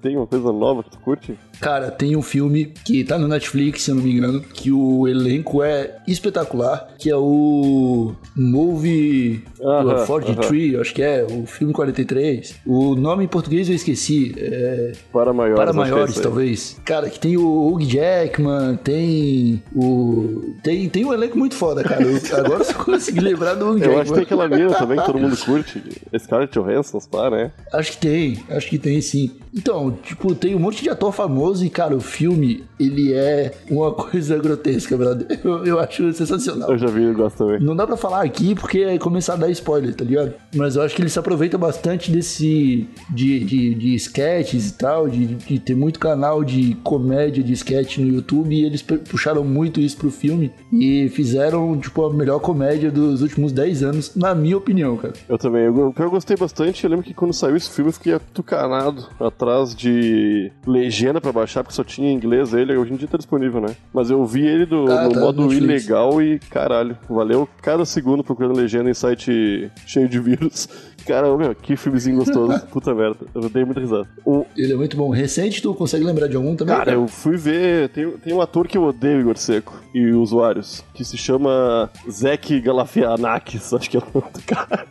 Tem 0.00 0.16
uma 0.16 0.26
coisa 0.26 0.52
nova 0.52 0.82
que 0.82 0.90
tu 0.90 0.98
curte? 0.98 1.38
Cara, 1.60 1.90
tem 1.90 2.16
um 2.16 2.22
filme 2.22 2.72
que 2.84 3.04
tá 3.04 3.18
no 3.18 3.28
Netflix, 3.28 3.82
se 3.82 3.90
eu 3.90 3.94
não 3.96 4.02
me 4.02 4.12
engano, 4.12 4.40
que 4.40 4.72
o 4.72 5.06
elenco 5.06 5.62
é 5.62 5.98
espetacular, 6.08 6.94
que 6.98 7.10
é 7.10 7.16
o 7.16 8.12
Movie 8.34 9.44
Aham, 9.62 10.06
43, 10.06 10.74
acho 10.80 10.94
que 10.94 11.02
é, 11.02 11.22
o 11.24 11.44
filme 11.46 11.72
43. 11.74 12.54
O 12.66 12.94
nome 12.94 13.24
em 13.24 13.28
português 13.28 13.68
eu 13.68 13.74
esqueci, 13.74 14.34
é 14.38 14.92
Para 15.12 15.32
maiores. 15.34 15.60
Para 15.60 15.70
é 15.70 15.74
maiores, 15.74 16.16
aí. 16.16 16.22
talvez. 16.22 16.80
Cara, 16.84 17.10
que 17.10 17.18
tem 17.18 17.36
o 17.36 17.68
Hugh 17.74 17.82
Jackman, 17.82 18.76
tem 18.76 19.62
o. 19.74 20.54
Tem, 20.62 20.88
tem 20.88 21.04
um 21.04 21.12
elenco 21.12 21.36
muito 21.38 21.54
foda, 21.54 21.82
cara. 21.84 22.02
Eu- 22.02 22.38
agora 22.38 22.60
eu 22.60 22.64
só 22.64 22.74
consegui 22.74 23.20
lembrar 23.20 23.54
do 23.54 23.66
Hugh 23.66 23.72
Eu 23.74 23.78
Jackman. 23.80 24.00
acho 24.00 24.10
que 24.10 24.14
tem 24.14 24.24
aquela 24.24 24.48
mina 24.48 24.74
também 24.74 24.98
que 24.98 25.04
todo 25.06 25.18
mundo 25.18 25.36
curte. 25.36 25.82
Scarlett 26.18 26.58
Johansson, 26.58 26.98
pá, 27.10 27.28
né? 27.30 27.52
Acho 27.72 27.92
que 27.92 27.98
tem, 27.98 28.38
acho 28.48 28.68
que 28.68 28.78
tem 28.78 29.00
sim. 29.02 29.30
Então, 29.54 29.90
tipo, 30.02 30.34
tem 30.34 30.54
um 30.54 30.58
monte 30.58 30.82
de 30.82 30.88
ator 30.88 31.12
famoso 31.12 31.64
e, 31.64 31.70
cara, 31.70 31.96
o 31.96 32.00
filme, 32.00 32.64
ele 32.78 33.12
é 33.12 33.52
uma 33.70 33.92
coisa 33.94 34.38
grotesca, 34.38 34.96
brother. 34.96 35.40
Eu, 35.44 35.64
eu 35.64 35.80
acho 35.80 36.12
sensacional. 36.12 36.70
Eu 36.70 36.78
já 36.78 36.86
vi, 36.86 37.04
eu 37.04 37.14
gosto 37.14 37.38
também. 37.38 37.60
Não 37.60 37.74
dá 37.74 37.86
pra 37.86 37.96
falar 37.96 38.22
aqui 38.22 38.54
porque 38.54 38.80
é 38.80 38.98
começar 38.98 39.34
a 39.34 39.36
dar 39.36 39.50
spoiler, 39.50 39.94
tá 39.94 40.04
ligado? 40.04 40.34
Mas 40.54 40.76
eu 40.76 40.82
acho 40.82 40.94
que 40.94 41.02
ele 41.02 41.08
se 41.08 41.18
aproveita 41.18 41.58
bastante 41.58 42.10
desse. 42.10 42.88
de, 43.10 43.40
de, 43.44 43.74
de 43.74 43.94
sketches 43.94 44.70
e 44.70 44.74
tal, 44.74 45.08
de, 45.08 45.26
de 45.34 45.58
ter 45.58 45.74
muito 45.74 45.98
canal 45.98 46.44
de 46.44 46.76
comédia 46.82 47.42
de 47.42 47.52
sketch 47.52 47.98
no 47.98 48.06
YouTube 48.06 48.54
e 48.54 48.64
eles 48.64 48.82
puxaram 48.82 49.44
muito 49.44 49.80
isso 49.80 49.96
pro 49.96 50.10
filme 50.10 50.52
e 50.72 51.08
fizeram, 51.10 51.78
tipo, 51.78 52.04
a 52.04 52.12
melhor 52.12 52.38
comédia 52.40 52.90
dos 52.90 53.22
últimos 53.22 53.52
10 53.52 53.82
anos, 53.82 54.14
na 54.14 54.34
minha 54.34 54.56
opinião, 54.56 54.96
cara. 54.96 55.14
Eu 55.28 55.38
também. 55.38 55.64
Eu, 55.64 55.94
eu 55.96 56.10
gostei 56.10 56.36
bastante. 56.36 56.84
Eu 56.84 56.90
lembro 56.90 57.04
que 57.04 57.14
quando 57.14 57.32
saiu 57.32 57.56
esse 57.56 57.70
filme 57.70 57.88
eu 57.90 57.94
fiquei 57.94 58.14
atucanado 58.14 59.08
atrás 59.40 59.74
de 59.74 60.52
legenda 60.66 61.20
pra 61.20 61.32
baixar, 61.32 61.62
porque 61.62 61.74
só 61.74 61.82
tinha 61.82 62.10
em 62.10 62.14
inglês 62.14 62.52
ele. 62.52 62.76
Hoje 62.76 62.92
em 62.92 62.96
dia 62.96 63.08
tá 63.08 63.16
disponível, 63.16 63.60
né? 63.60 63.74
Mas 63.92 64.10
eu 64.10 64.24
vi 64.26 64.46
ele 64.46 64.66
do, 64.66 64.90
Ah, 64.90 65.04
no 65.04 65.12
tá, 65.14 65.20
modo 65.20 65.42
Netflix. 65.46 65.84
ilegal 65.84 66.22
e 66.22 66.38
caralho, 66.38 66.96
valeu 67.08 67.48
cada 67.62 67.84
segundo 67.86 68.22
procurando 68.22 68.56
legenda 68.56 68.90
em 68.90 68.94
site 68.94 69.70
cheio 69.86 70.08
de 70.08 70.20
vírus. 70.20 70.68
Cara, 71.06 71.34
meu, 71.34 71.54
que 71.54 71.76
filmezinho 71.76 72.18
gostoso. 72.18 72.60
Puta 72.70 72.94
merda. 72.94 73.20
Eu 73.34 73.48
dei 73.48 73.64
muita 73.64 73.80
risada. 73.80 74.06
O, 74.24 74.44
Ele 74.54 74.74
é 74.74 74.76
muito 74.76 74.96
bom. 74.98 75.08
Recente, 75.08 75.62
tu 75.62 75.72
consegue 75.74 76.04
lembrar 76.04 76.26
de 76.28 76.36
algum 76.36 76.54
também? 76.54 76.76
Cara, 76.76 76.92
eu 76.92 77.08
fui 77.08 77.36
ver. 77.38 77.88
Tem, 77.88 78.10
tem 78.18 78.34
um 78.34 78.40
ator 78.42 78.68
que 78.68 78.76
eu 78.76 78.82
odeio, 78.84 79.20
Igor 79.20 79.38
Seco, 79.38 79.80
e 79.94 80.10
usuários, 80.12 80.84
que 80.92 81.02
se 81.02 81.16
chama 81.16 81.90
Zek 82.08 82.60
Galafianakis, 82.60 83.72
acho 83.72 83.88
que 83.88 83.96
é 83.96 84.00
o 84.00 84.04
nome 84.14 84.30
do 84.32 84.42
cara. 84.42 84.86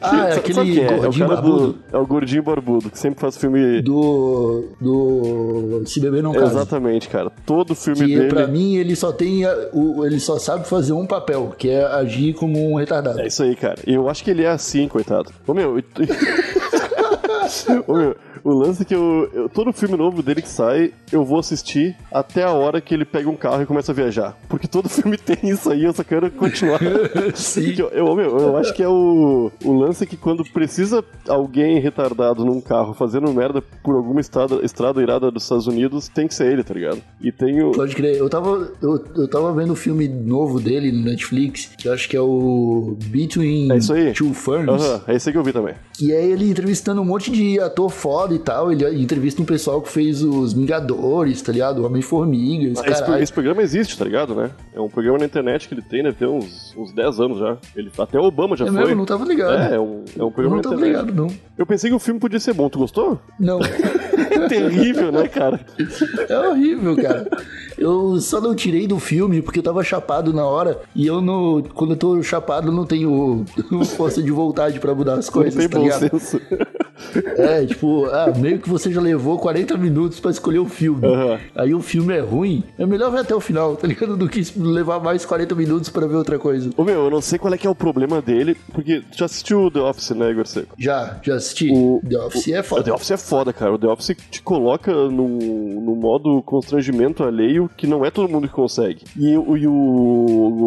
Ah, 0.00 0.28
é 0.28 0.32
aquele 0.36 0.80
é? 0.80 0.84
É 0.84 0.96
gordinho 0.96 1.26
cara 1.28 1.40
barbudo. 1.42 1.66
do. 1.72 1.78
É 1.92 1.98
o 1.98 2.06
gordinho 2.06 2.42
barbudo, 2.42 2.90
que 2.90 2.98
sempre 2.98 3.20
faz 3.20 3.36
filme. 3.36 3.82
Do. 3.82 4.64
Do. 4.80 5.82
Se 5.86 6.00
beber 6.00 6.22
não 6.22 6.32
casa. 6.32 6.46
Exatamente, 6.46 7.08
cara. 7.08 7.30
Todo 7.46 7.74
filme 7.74 8.00
Que 8.06 8.16
dele. 8.16 8.28
pra 8.28 8.46
mim 8.46 8.76
ele 8.76 8.94
só 8.96 9.12
tem. 9.12 9.44
a- 9.44 9.68
o, 9.72 10.04
ele 10.04 10.18
só 10.20 10.38
sabe 10.38 10.66
fazer 10.66 10.92
um 10.92 11.06
papel, 11.06 11.54
que 11.58 11.68
é 11.70 11.84
agir 11.84 12.34
como 12.34 12.72
um 12.72 12.76
retardado. 12.76 13.20
É 13.20 13.26
isso 13.26 13.42
aí, 13.42 13.54
cara. 13.56 13.78
E 13.86 13.94
eu 13.94 14.08
acho 14.08 14.22
que 14.24 14.30
ele 14.30 14.42
é 14.44 14.48
assim, 14.48 14.88
coitado. 14.88 15.30
Ô 15.46 15.54
meu. 15.54 15.74
Ô 17.86 17.94
meu, 17.94 18.16
o 18.44 18.52
lance 18.52 18.82
é 18.82 18.84
que 18.84 18.94
eu, 18.94 19.28
eu- 19.32 19.48
Todo 19.48 19.72
filme 19.72 19.96
novo 19.96 20.22
dele 20.22 20.42
que 20.42 20.48
sai, 20.48 20.92
eu 21.12 21.24
vou 21.24 21.38
assistir 21.38 21.96
até 22.12 22.42
a 22.42 22.50
hora 22.52 22.80
que 22.80 22.92
ele 22.92 23.04
pega 23.04 23.28
um 23.30 23.36
carro 23.36 23.62
e 23.62 23.66
começa 23.66 23.92
a 23.92 23.94
viajar. 23.94 24.36
Porque 24.48 24.66
todo 24.68 24.88
filme 24.90 25.16
tem 25.16 25.38
isso 25.50 25.70
aí, 25.70 25.84
eu 25.84 25.92
só 25.92 26.02
quero 26.04 26.30
continuar. 26.30 26.80
Sim. 27.34 27.74
Eu, 27.78 27.88
eu, 27.90 28.14
meu, 28.16 28.38
eu 28.38 28.56
acho 28.56 28.74
que 28.74 28.82
é 28.82 28.88
o, 28.88 29.50
o 29.64 29.72
lance 29.72 30.02
é 30.04 30.06
que 30.06 30.16
quando 30.16 30.44
precisa 30.44 31.04
alguém 31.28 31.78
retardado 31.80 32.44
num 32.44 32.60
carro 32.60 32.94
fazendo 32.94 33.32
merda 33.32 33.62
por 33.62 33.94
alguma 33.94 34.20
estrada, 34.20 34.56
estrada 34.64 35.00
irada 35.02 35.30
dos 35.30 35.44
Estados 35.44 35.66
Unidos, 35.66 36.08
tem 36.08 36.26
que 36.28 36.34
ser 36.34 36.52
ele, 36.52 36.62
tá 36.64 36.74
ligado? 36.74 37.00
E 37.20 37.30
tem 37.32 37.62
o. 37.62 37.72
Pode 37.72 37.94
crer. 37.94 38.16
Eu 38.16 38.28
tava, 38.28 38.72
eu, 38.82 39.04
eu 39.16 39.28
tava 39.28 39.52
vendo 39.54 39.72
o 39.72 39.76
filme 39.76 40.08
novo 40.08 40.60
dele 40.60 40.90
no 40.92 41.02
Netflix, 41.04 41.70
que 41.78 41.88
eu 41.88 41.92
acho 41.92 42.08
que 42.08 42.16
é 42.16 42.20
o 42.20 42.96
Between 43.06 43.68
É. 43.72 44.12
Two 44.12 44.34
Ferns. 44.34 44.82
Aham, 44.82 45.00
é 45.06 45.14
esse 45.14 45.28
aí 45.28 45.32
que 45.32 45.38
eu 45.38 45.44
vi 45.44 45.52
também. 45.52 45.74
E 46.00 46.12
é 46.12 46.24
ele 46.24 46.50
entrevistando 46.50 47.00
um 47.00 47.04
monte 47.04 47.30
de 47.30 47.60
ator 47.60 47.88
foda 47.88 48.33
e 48.34 48.38
tal. 48.38 48.70
Ele 48.72 49.02
entrevista 49.02 49.40
um 49.40 49.44
pessoal 49.44 49.80
que 49.80 49.88
fez 49.90 50.22
os 50.22 50.52
Vingadores, 50.52 51.40
tá 51.42 51.52
ligado? 51.52 51.82
O 51.82 51.86
Homem-Formiga, 51.86 52.70
esse 52.72 52.82
Ah, 53.04 53.20
Esse, 53.20 53.32
programa 53.32 53.62
existe, 53.62 53.96
tá 53.98 54.04
ligado, 54.04 54.34
né? 54.34 54.50
É 54.74 54.80
um 54.80 54.88
programa 54.88 55.18
na 55.18 55.24
internet 55.24 55.68
que 55.68 55.74
ele 55.74 55.82
tem, 55.82 56.02
deve 56.02 56.16
ter 56.16 56.26
uns, 56.26 56.74
uns 56.76 56.92
10 56.92 57.20
anos 57.20 57.38
já. 57.38 57.56
Ele, 57.76 57.90
até 57.98 58.18
o 58.18 58.24
Obama 58.24 58.56
já 58.56 58.64
É 58.66 58.68
foi. 58.68 58.78
mesmo? 58.80 58.96
Não 58.96 59.04
tava 59.06 59.24
ligado. 59.24 59.54
É, 59.54 59.76
é 59.76 59.80
um, 59.80 60.04
é 60.18 60.22
um 60.22 60.26
Eu 60.26 60.30
programa 60.30 60.56
não 60.56 60.62
tava 60.62 60.74
internet. 60.76 61.00
ligado, 61.06 61.14
não. 61.14 61.28
Eu 61.56 61.66
pensei 61.66 61.90
que 61.90 61.96
o 61.96 61.98
filme 61.98 62.18
podia 62.20 62.40
ser 62.40 62.52
bom. 62.54 62.68
Tu 62.68 62.78
gostou? 62.78 63.18
Não. 63.38 63.60
É 63.62 64.48
terrível, 64.48 65.10
né, 65.12 65.28
cara? 65.28 65.60
É 66.28 66.38
horrível, 66.48 66.96
cara. 66.96 67.28
Eu 67.78 68.20
só 68.20 68.40
não 68.40 68.54
tirei 68.54 68.86
do 68.86 68.98
filme 68.98 69.42
porque 69.42 69.58
eu 69.58 69.62
tava 69.62 69.82
chapado 69.82 70.32
na 70.32 70.44
hora. 70.44 70.80
E 70.94 71.06
eu 71.06 71.20
não. 71.20 71.62
Quando 71.74 71.92
eu 71.92 71.96
tô 71.96 72.22
chapado, 72.22 72.68
eu 72.68 72.72
não 72.72 72.84
tenho 72.86 73.44
força 73.96 74.22
de 74.22 74.30
vontade 74.30 74.78
pra 74.80 74.94
mudar 74.94 75.14
as 75.14 75.26
Não 75.26 75.32
coisas, 75.32 75.54
tem 75.54 75.68
tá 75.68 75.78
bom 75.78 75.84
ligado? 75.84 76.08
senso. 76.10 76.40
É, 77.36 77.64
tipo, 77.66 78.06
ah, 78.06 78.32
meio 78.36 78.58
que 78.58 78.68
você 78.68 78.92
já 78.92 79.00
levou 79.00 79.38
40 79.38 79.76
minutos 79.76 80.20
pra 80.20 80.30
escolher 80.30 80.58
o 80.58 80.66
filme. 80.66 81.06
Aham. 81.06 81.38
Aí 81.54 81.74
o 81.74 81.80
filme 81.80 82.14
é 82.14 82.20
ruim, 82.20 82.62
é 82.78 82.86
melhor 82.86 83.10
ver 83.10 83.18
até 83.20 83.34
o 83.34 83.40
final, 83.40 83.76
tá 83.76 83.86
ligado? 83.86 84.16
Do 84.16 84.28
que 84.28 84.42
levar 84.56 85.00
mais 85.00 85.24
40 85.24 85.54
minutos 85.54 85.88
pra 85.90 86.06
ver 86.06 86.14
outra 86.16 86.38
coisa. 86.38 86.70
Ô 86.76 86.84
meu, 86.84 87.04
eu 87.04 87.10
não 87.10 87.20
sei 87.20 87.38
qual 87.38 87.52
é 87.52 87.58
que 87.58 87.66
é 87.66 87.70
o 87.70 87.74
problema 87.74 88.20
dele, 88.22 88.56
porque 88.72 89.00
tu 89.00 89.18
já 89.18 89.24
assistiu 89.26 89.70
The 89.70 89.80
Office, 89.80 90.10
né, 90.10 90.30
Igor 90.30 90.46
Seco? 90.46 90.74
Já, 90.78 91.18
já 91.22 91.34
assisti. 91.36 91.70
O- 91.72 92.00
The 92.08 92.18
Office 92.18 92.48
é 92.48 92.60
O 92.60 92.62
The 92.62 92.68
foda. 92.68 92.94
Office 92.94 93.10
é 93.10 93.16
foda, 93.16 93.52
cara. 93.52 93.74
O 93.74 93.78
The 93.78 93.86
Office 93.88 94.16
te 94.30 94.42
coloca 94.42 94.92
num, 94.92 95.80
num 95.80 95.94
modo 95.96 96.42
constrangimento 96.42 97.22
alheio 97.24 97.68
que 97.76 97.86
não 97.86 98.04
é 98.04 98.10
todo 98.10 98.28
mundo 98.28 98.48
que 98.48 98.54
consegue. 98.54 99.02
E, 99.16 99.36
o- 99.36 99.56
e 99.56 99.66
o, 99.66 99.72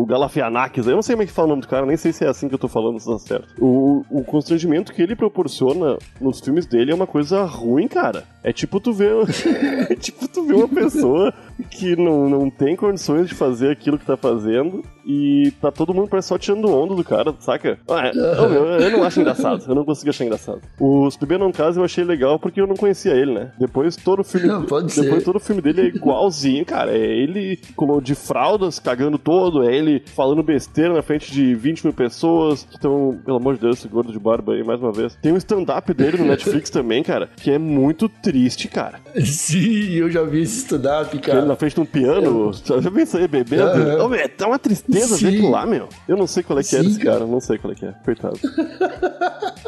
o 0.02 0.06
Galafianakis, 0.06 0.88
eu 0.88 0.96
não 0.96 1.02
sei 1.02 1.16
como 1.16 1.24
é 1.24 1.26
que 1.26 1.32
fala 1.32 1.48
o 1.48 1.50
nome 1.52 1.62
do 1.62 1.68
cara, 1.68 1.86
nem 1.86 1.98
sei 1.98 2.12
se 2.12 2.24
é 2.26 2.28
assim 2.30 2.48
que 2.48 2.56
eu 2.56 2.60
tô 2.60 2.68
falando, 2.68 3.00
se 3.00 3.06
tá 3.08 3.18
certo. 3.20 3.48
O, 3.60 4.04
o 4.10 4.24
constrangimento 4.24 4.94
que 4.94 5.02
ele 5.02 5.16
proporciona 5.16 5.98
nos 6.20 6.40
filmes 6.40 6.66
dele 6.66 6.92
é 6.92 6.96
uma 6.96 7.08
coisa 7.08 7.44
ruim, 7.44 7.88
cara. 7.88 8.24
É 8.44 8.52
tipo 8.52 8.80
tu 8.80 8.94
ver. 8.94 9.14
é 9.90 9.96
tipo 9.96 10.28
tu 10.28 10.44
ver 10.44 10.56
uma 10.56 10.68
pessoa 10.68 11.34
que 11.70 11.96
não, 11.96 12.30
não 12.30 12.50
tem 12.50 12.76
condições 12.76 13.28
de 13.28 13.36
fazer 13.36 13.72
aquilo 13.72 13.98
que 13.98 14.06
tá 14.06 14.16
fazendo 14.18 14.84
e 15.06 15.52
tá 15.62 15.72
todo 15.72 15.94
mundo 15.94 16.10
parece 16.10 16.28
só 16.28 16.38
tirando 16.38 16.70
onda 16.72 16.94
do 16.94 17.04
cara, 17.04 17.34
saca? 17.40 17.80
Ah, 17.88 18.08
é, 18.08 18.12
ô, 18.42 18.50
meu, 18.50 18.66
eu 18.66 18.92
não 18.92 19.04
acho 19.04 19.20
engraçado, 19.22 19.64
eu 19.68 19.76
não 19.76 19.86
consigo 19.86 20.10
achar 20.10 20.26
engraçado. 20.26 20.62
O 20.80 21.10
Se 21.10 21.18
Beber 21.20 21.40
Não 21.40 21.52
Casa 21.52 21.80
eu 21.80 21.84
achei 21.86 22.04
legal 22.04 22.38
porque 22.38 22.60
eu 22.60 22.68
não 22.68 22.76
conhecia 22.76 23.14
ele, 23.14 23.34
né? 23.34 23.52
Depois 23.60 23.96
todo 23.96 24.20
o 24.20 24.24
filme. 24.24 24.48
Não, 24.48 24.64
pode 24.64 24.88
depois 24.94 25.20
ser. 25.20 25.24
todo 25.24 25.38
o 25.38 25.40
filme 25.40 25.62
dele 25.62 25.82
é 25.82 25.86
igualzinho, 25.86 26.66
cara. 26.66 26.92
É 26.92 26.98
ele 26.98 27.60
com- 27.76 28.02
de 28.02 28.14
fraldas, 28.16 28.80
cagando 28.80 29.18
todo, 29.18 29.64
é 29.68 29.74
ele 29.76 30.04
falando 30.14 30.44
besteira 30.44 30.94
na 30.94 31.02
frente 31.02 31.32
de 31.32 31.56
20 31.56 31.84
mil 31.86 31.94
pessoas 31.94 32.64
que 32.64 32.76
estão, 32.76 33.18
pelo 33.26 33.38
amor 33.38 33.56
de 33.56 33.62
Deus, 33.62 33.78
esse 33.80 33.88
gordo 33.88 34.12
de 34.12 34.20
barba 34.20 34.54
aí, 34.54 34.64
mais 34.64 34.82
uma 34.82 34.92
vez. 34.92 35.16
Tem 35.22 35.32
um 35.32 35.38
stand-up 35.38 35.94
dele 35.94 36.18
no 36.18 36.26
Netflix 36.26 36.70
também, 36.70 37.02
cara, 37.02 37.30
que 37.38 37.50
é 37.50 37.58
muito 37.58 38.10
triste, 38.10 38.68
cara. 38.68 39.00
Sim, 39.26 39.94
eu 39.94 40.10
já 40.12 40.24
vi 40.24 40.42
esse 40.42 40.58
stand-up, 40.60 41.18
cara. 41.20 41.47
Na 41.48 41.56
frente 41.56 41.76
de 41.76 41.82
um 41.82 41.86
piano, 41.86 42.52
já 42.54 42.92
pensei 42.92 43.28
bebendo. 43.28 43.64
Aham. 43.64 44.06
Ô, 44.06 44.10
meu, 44.10 44.30
tá 44.30 44.48
uma 44.48 44.60
tristeza 44.60 45.16
ver 45.16 45.20
Sim. 45.20 45.28
aquilo 45.28 45.52
lá, 45.52 45.66
meu. 45.66 45.88
Eu 46.08 46.18
não 46.18 46.28
sei 46.28 46.44
qual 46.44 46.60
é 46.60 46.64
que 46.64 46.76
é 46.76 46.80
Sim, 46.82 46.88
desse 46.88 47.00
cara, 47.00 47.26
não 47.26 47.40
sei 47.40 47.58
qual 47.58 47.74
é 47.74 47.76
que 47.76 47.86
é. 47.86 47.94
Coitado. 48.06 48.38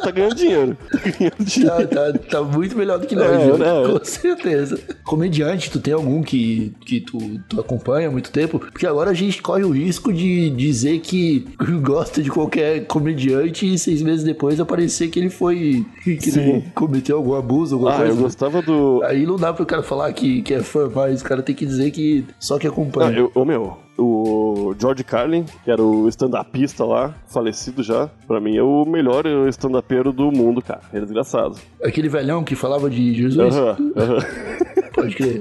tá 0.01 0.11
ganhando 0.11 0.35
dinheiro. 0.35 0.77
Tá 0.91 0.99
ganhando 1.17 1.43
dinheiro. 1.45 1.87
Tá, 1.87 2.11
tá, 2.13 2.19
tá 2.29 2.43
muito 2.43 2.77
melhor 2.77 2.99
do 2.99 3.07
que 3.07 3.15
nós, 3.15 3.29
É, 3.31 3.57
né? 3.57 3.65
com 3.99 4.05
certeza. 4.05 4.79
Comediante, 5.03 5.69
tu 5.71 5.79
tem 5.79 5.93
algum 5.93 6.21
que, 6.21 6.73
que 6.85 7.01
tu, 7.01 7.17
tu 7.47 7.59
acompanha 7.59 8.07
há 8.07 8.11
muito 8.11 8.31
tempo? 8.31 8.59
Porque 8.59 8.85
agora 8.87 9.11
a 9.11 9.13
gente 9.13 9.41
corre 9.41 9.63
o 9.63 9.71
risco 9.71 10.11
de 10.13 10.49
dizer 10.51 10.99
que 10.99 11.45
gosta 11.81 12.21
de 12.21 12.29
qualquer 12.29 12.85
comediante 12.85 13.71
e 13.71 13.77
seis 13.77 14.01
meses 14.01 14.23
depois 14.23 14.59
aparecer 14.59 15.09
que 15.09 15.19
ele 15.19 15.29
foi. 15.29 15.85
que 16.03 16.31
Sim. 16.31 16.39
ele 16.39 16.63
cometeu 16.75 17.17
algum 17.17 17.33
abuso, 17.35 17.75
alguma 17.75 17.93
Ah, 17.93 17.97
coisa. 17.97 18.11
eu 18.13 18.17
gostava 18.17 18.61
do. 18.61 19.01
Aí 19.03 19.25
não 19.25 19.35
dá 19.35 19.53
pro 19.53 19.65
cara 19.65 19.83
falar 19.83 20.11
que, 20.13 20.41
que 20.41 20.53
é 20.53 20.61
fã, 20.61 20.89
mas 20.93 21.21
o 21.21 21.23
cara 21.25 21.41
tem 21.41 21.55
que 21.55 21.65
dizer 21.69 21.91
que 21.91 22.25
só 22.39 22.57
que 22.59 22.67
acompanha. 22.67 23.17
eu, 23.17 23.31
ô, 23.33 23.45
meu, 23.45 23.77
o 23.99 24.73
George 24.79 25.03
Carlin, 25.03 25.45
que 25.63 25.69
era 25.71 25.81
o 25.83 26.07
stand-upista 26.09 26.85
lá, 26.85 27.13
falecido 27.27 27.83
já, 27.83 28.09
pra 28.27 28.39
mim 28.39 28.55
é 28.57 28.63
o 28.63 28.85
melhor 28.85 29.25
stand-upeiro 29.49 30.11
do 30.11 30.31
mundo, 30.31 30.61
cara. 30.61 30.81
Ele 30.93 31.03
é 31.03 31.05
desgraçado. 31.05 31.55
Aquele 31.83 32.09
velhão 32.09 32.43
que 32.43 32.55
falava 32.55 32.89
de 32.89 33.13
Jesus, 33.13 33.55
Aham, 33.55 33.77
aham. 33.95 34.17
pode 34.93 35.15
crer. 35.15 35.39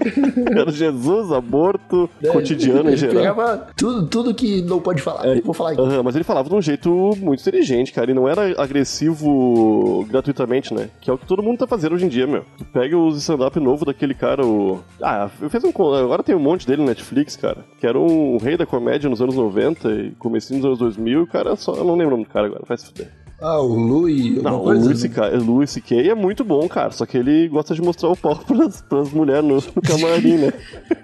Era 0.57 0.71
Jesus, 0.71 1.33
aborto, 1.33 2.09
cotidiano 2.33 2.85
em 2.85 2.93
ele 2.93 2.97
geral. 2.97 3.15
pegava 3.17 3.67
tudo, 3.77 4.07
tudo 4.07 4.35
que 4.35 4.63
não 4.63 4.79
pode 4.81 5.03
falar. 5.03 5.27
É, 5.27 5.41
Vou 5.41 5.55
falar 5.55 5.73
aqui. 5.73 5.81
aham, 5.81 6.03
mas 6.03 6.15
ele 6.15 6.25
falava 6.25 6.49
de 6.49 6.55
um 6.55 6.63
jeito 6.63 6.91
muito 7.19 7.41
inteligente, 7.41 7.93
cara. 7.93 8.11
E 8.11 8.15
não 8.15 8.29
era 8.29 8.61
agressivo 8.61 10.05
gratuitamente, 10.09 10.73
né? 10.75 10.89
Que 11.01 11.11
é 11.11 11.13
o 11.13 11.19
que 11.19 11.27
todo 11.27 11.43
mundo 11.43 11.59
tá 11.59 11.67
fazendo 11.67 11.95
hoje 11.95 12.05
em 12.05 12.09
dia, 12.09 12.27
meu. 12.27 12.45
Tu 12.57 12.65
pega 12.67 12.97
os 12.97 13.17
stand-up 13.19 13.59
novo 13.59 13.85
daquele 13.85 14.15
cara, 14.15 14.45
o. 14.47 14.81
Ah, 15.03 15.29
fez 15.49 15.65
um. 15.65 15.73
con- 15.73 15.95
Agora 15.95 16.23
tem 16.23 16.35
um 16.35 16.39
monte 16.41 16.67
dele 16.67 16.83
no 16.83 16.89
Netflix, 16.89 17.37
cara. 17.37 17.65
Que 17.81 17.87
era 17.87 17.99
um 17.99 18.37
rei 18.49 18.57
da 18.57 18.65
comédia 18.67 19.11
nos 19.11 19.21
anos 19.21 19.35
90 19.35 19.91
e 19.91 20.11
comecinho 20.13 20.59
nos 20.59 20.67
anos 20.67 20.79
2000. 20.79 21.21
E 21.21 21.23
o 21.23 21.27
cara 21.27 21.55
só. 21.55 21.75
Eu 21.75 21.85
não 21.85 21.97
lembro 21.97 22.15
o 22.15 22.17
nome 22.19 22.25
do 22.25 22.31
cara 22.31 22.47
agora, 22.47 22.65
faz 22.67 22.85
fuder. 22.85 23.09
Ah, 23.41 23.61
o 23.61 23.73
Louis, 23.73 24.43
Não, 24.43 24.61
o 24.61 24.65
coisa? 24.65 24.85
Louis 24.85 24.99
C.K. 24.99 25.29
Louis 25.39 25.71
C.K. 25.71 26.11
é 26.11 26.15
muito 26.15 26.43
bom, 26.43 26.67
cara. 26.69 26.91
Só 26.91 27.07
que 27.07 27.17
ele 27.19 27.47
gosta 27.49 27.73
de 27.73 27.81
mostrar 27.81 28.09
o 28.09 28.17
pau 28.17 28.35
pras, 28.45 28.83
pras 28.83 29.13
mulheres 29.13 29.45
no, 29.45 29.55
no 29.57 29.83
camarim, 29.83 30.39
né? 30.39 30.53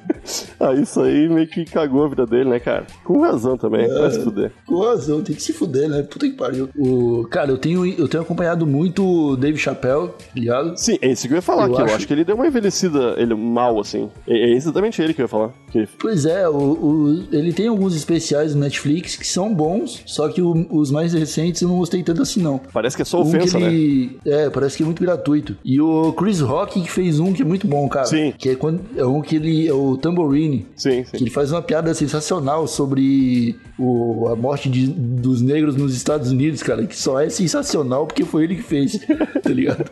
ah, 0.61 0.73
isso 0.75 1.01
aí 1.01 1.29
meio 1.29 1.47
que 1.47 1.65
cagou 1.65 2.05
a 2.05 2.09
vida 2.09 2.27
dele, 2.27 2.49
né, 2.51 2.59
cara? 2.61 2.87
Com 3.05 3.21
razão 3.21 3.57
também, 3.57 3.89
vai 3.89 4.11
se 4.11 4.21
fuder. 4.23 4.53
Com 4.67 4.81
razão, 4.81 5.23
tem 5.23 5.35
que 5.35 5.43
se 5.43 5.53
fuder, 5.53 5.89
né? 5.89 6.03
Puta 6.03 6.27
que 6.27 6.35
pariu. 6.35 6.69
O, 6.77 7.27
cara, 7.31 7.51
eu 7.51 7.59
tenho, 7.59 7.85
eu 7.87 8.09
tenho 8.09 8.23
acompanhado 8.23 8.67
muito 8.67 9.05
o 9.05 9.37
Dave 9.37 9.59
Chappelle, 9.59 10.11
ligado? 10.35 10.77
Sim, 10.77 10.99
é 11.01 11.11
isso 11.11 11.27
que 11.27 11.33
eu 11.35 11.37
ia 11.37 11.43
falar, 11.43 11.69
Eu 11.69 11.75
que 11.75 11.81
eu 11.81 11.85
acho- 11.85 11.95
acho 11.97 12.07
que 12.07 12.13
ele 12.13 12.25
deu 12.25 12.35
uma 12.37 12.47
envelhecida 12.47 13.15
ele, 13.19 13.35
mal, 13.35 13.79
assim. 13.81 14.09
É, 14.27 14.51
é 14.51 14.53
exatamente 14.55 15.01
ele 15.03 15.13
que 15.15 15.21
eu 15.21 15.25
ia 15.25 15.29
falar. 15.29 15.53
Que 15.71 15.87
Pois 16.01 16.25
é, 16.27 16.49
o, 16.49 16.55
o- 16.57 17.25
ele 17.33 17.53
tem 17.53 17.69
alguns 17.69 17.95
especiais 17.97 18.55
no 18.55 18.61
Netflix 18.61 19.17
que 19.17 19.27
são 19.27 19.53
bons, 19.55 20.03
só 20.07 20.29
que 20.29 20.41
o- 20.43 20.67
os 20.71 20.91
mais 20.91 21.13
recentes 21.13 21.63
eu 21.63 21.69
não 21.69 21.79
gostei 21.79 22.03
tanto 22.03 22.23
assim, 22.23 22.41
não. 22.41 22.61
parece 22.73 22.97
que 22.97 23.03
é 23.03 23.05
só 23.05 23.19
Um 23.19 23.23
ofensa, 23.29 23.59
né? 23.59 23.67
ele- 23.67 24.19
É, 24.25 24.49
parece 24.51 24.77
que 24.77 24.83
é 24.83 24.87
muito 24.87 25.03
gratuito. 25.03 25.57
E 25.65 25.81
o 25.81 26.13
Chris 26.13 26.41
Rock 26.41 26.81
que 26.81 26.91
fez 26.91 27.19
um 27.21 27.33
que 27.33 27.43
é 27.43 27.45
muito 27.45 27.67
bom, 27.67 27.89
cara. 27.89 28.07
Sim. 28.07 28.33
Que 28.37 28.51
é, 28.51 28.55
quando, 28.57 28.81
é 28.97 29.05
um 29.05 29.21
que 29.21 29.37
ele. 29.37 29.67
É 29.69 29.73
o 29.73 29.94
Tambourine. 29.97 30.67
Sim, 30.77 31.03
Que 31.05 31.19
sim. 31.19 31.25
ele 31.25 31.31
faz 31.31 31.51
uma 31.53 31.63
piada 31.63 31.93
sensacional 31.95 32.67
sobre 32.67 33.57
o, 33.79 34.29
a 34.29 34.37
morte 34.37 34.69
de- 34.69 34.87
dos 34.89 35.41
negros 35.41 35.77
nos 35.77 35.95
Estados 35.97 36.31
Unidos, 36.31 36.63
cara. 36.63 36.87
Que 36.87 36.97
só 36.97 37.21
é 37.21 37.29
sensacional 37.29 38.07
porque 38.07 38.25
foi 38.25 38.45
ele 38.45 38.57
que 38.57 38.63
fez, 38.63 38.99
tá 39.43 39.51
ligado? 39.51 39.85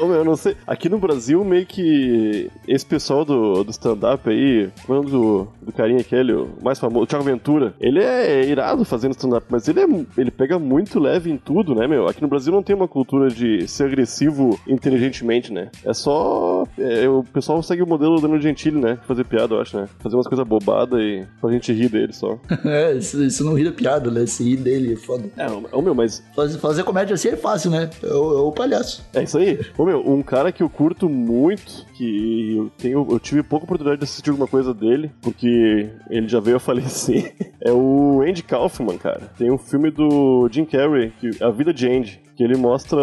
Meu, 0.06 0.16
Eu 0.16 0.24
não 0.24 0.36
sei. 0.36 0.56
Aqui 0.66 0.88
no 0.88 0.98
Brasil, 0.98 1.44
meio 1.44 1.66
que 1.66 2.50
esse 2.66 2.84
pessoal 2.84 3.24
do, 3.24 3.64
do 3.64 3.70
stand-up 3.70 4.28
aí, 4.28 4.68
como 4.86 4.98
é 4.98 5.00
o 5.00 5.04
do, 5.04 5.48
do 5.62 5.72
carinha 5.72 6.00
aquele, 6.00 6.32
o 6.32 6.48
mais 6.62 6.78
famoso, 6.78 7.04
o 7.04 7.06
Thiago 7.06 7.24
Ventura, 7.24 7.74
ele 7.80 8.02
é 8.02 8.44
irado 8.44 8.84
fazendo 8.84 9.12
stand-up, 9.12 9.46
mas 9.48 9.68
ele, 9.68 9.80
é, 9.80 9.86
ele 10.18 10.30
pega 10.30 10.58
muito 10.58 10.98
leve 10.98 11.30
em 11.30 11.36
tudo, 11.36 11.74
né, 11.74 11.86
meu? 11.86 12.08
Aqui 12.08 12.22
no 12.22 12.28
Brasil 12.28 12.52
não 12.52 12.62
tem 12.62 12.74
uma 12.74 12.88
cultura 12.88 13.28
de 13.28 13.66
ser 13.68 13.84
agressivo 13.84 14.58
inteligentemente, 14.66 15.52
né? 15.52 15.70
É 15.84 15.92
só. 15.92 16.64
é, 16.78 17.08
o 17.08 17.22
pessoal 17.24 17.62
segue 17.62 17.82
o 17.82 17.86
modelo 17.86 18.16
do 18.16 18.22
Danilo 18.22 18.40
Gentili, 18.40 18.80
né? 18.80 18.98
Fazer 19.06 19.24
piada, 19.24 19.54
eu 19.54 19.60
acho, 19.60 19.76
né? 19.76 19.88
Fazer 19.98 20.16
umas 20.16 20.26
coisas 20.26 20.46
bobadas 20.46 21.00
e 21.00 21.26
pra 21.40 21.50
gente 21.50 21.72
rir 21.72 21.88
dele 21.88 22.12
só. 22.12 22.38
É, 22.66 22.94
isso, 22.94 23.22
isso 23.22 23.44
não 23.44 23.54
ri 23.54 23.64
da 23.64 23.70
piada, 23.70 24.10
né? 24.10 24.26
Se 24.26 24.42
rir 24.42 24.56
dele 24.56 24.94
é 24.94 24.96
foda. 24.96 25.24
É, 25.36 25.46
ô, 25.72 25.80
meu, 25.80 25.94
mas 25.94 26.22
Fazer, 26.34 26.58
fazer 26.58 26.82
comédia 26.84 27.14
assim 27.14 27.28
é 27.28 27.36
fácil, 27.36 27.70
né? 27.70 27.88
É 28.02 28.12
o, 28.12 28.38
é 28.38 28.40
o 28.40 28.52
palhaço. 28.52 29.04
É 29.14 29.22
isso 29.22 29.38
aí. 29.38 29.60
Ô 29.78 29.85
meu, 29.86 30.06
um 30.06 30.22
cara 30.22 30.50
que 30.50 30.62
eu 30.62 30.68
curto 30.68 31.08
muito, 31.08 31.86
que 31.94 32.56
eu 32.56 32.70
tenho, 32.76 33.06
eu 33.08 33.20
tive 33.20 33.42
pouca 33.42 33.64
oportunidade 33.64 34.00
de 34.00 34.04
assistir 34.04 34.30
alguma 34.30 34.48
coisa 34.48 34.74
dele, 34.74 35.10
porque 35.22 35.88
ele 36.10 36.28
já 36.28 36.40
veio 36.40 36.56
a 36.56 36.60
falecer, 36.60 37.34
é 37.60 37.72
o 37.72 38.22
Andy 38.22 38.42
Kaufman, 38.42 38.98
cara. 38.98 39.30
Tem 39.38 39.50
um 39.50 39.58
filme 39.58 39.90
do 39.90 40.48
Jim 40.50 40.64
Carrey, 40.64 41.12
que, 41.20 41.42
A 41.42 41.50
Vida 41.50 41.72
de 41.72 41.88
Andy, 41.88 42.20
que 42.36 42.42
ele 42.44 42.56
mostra 42.56 42.98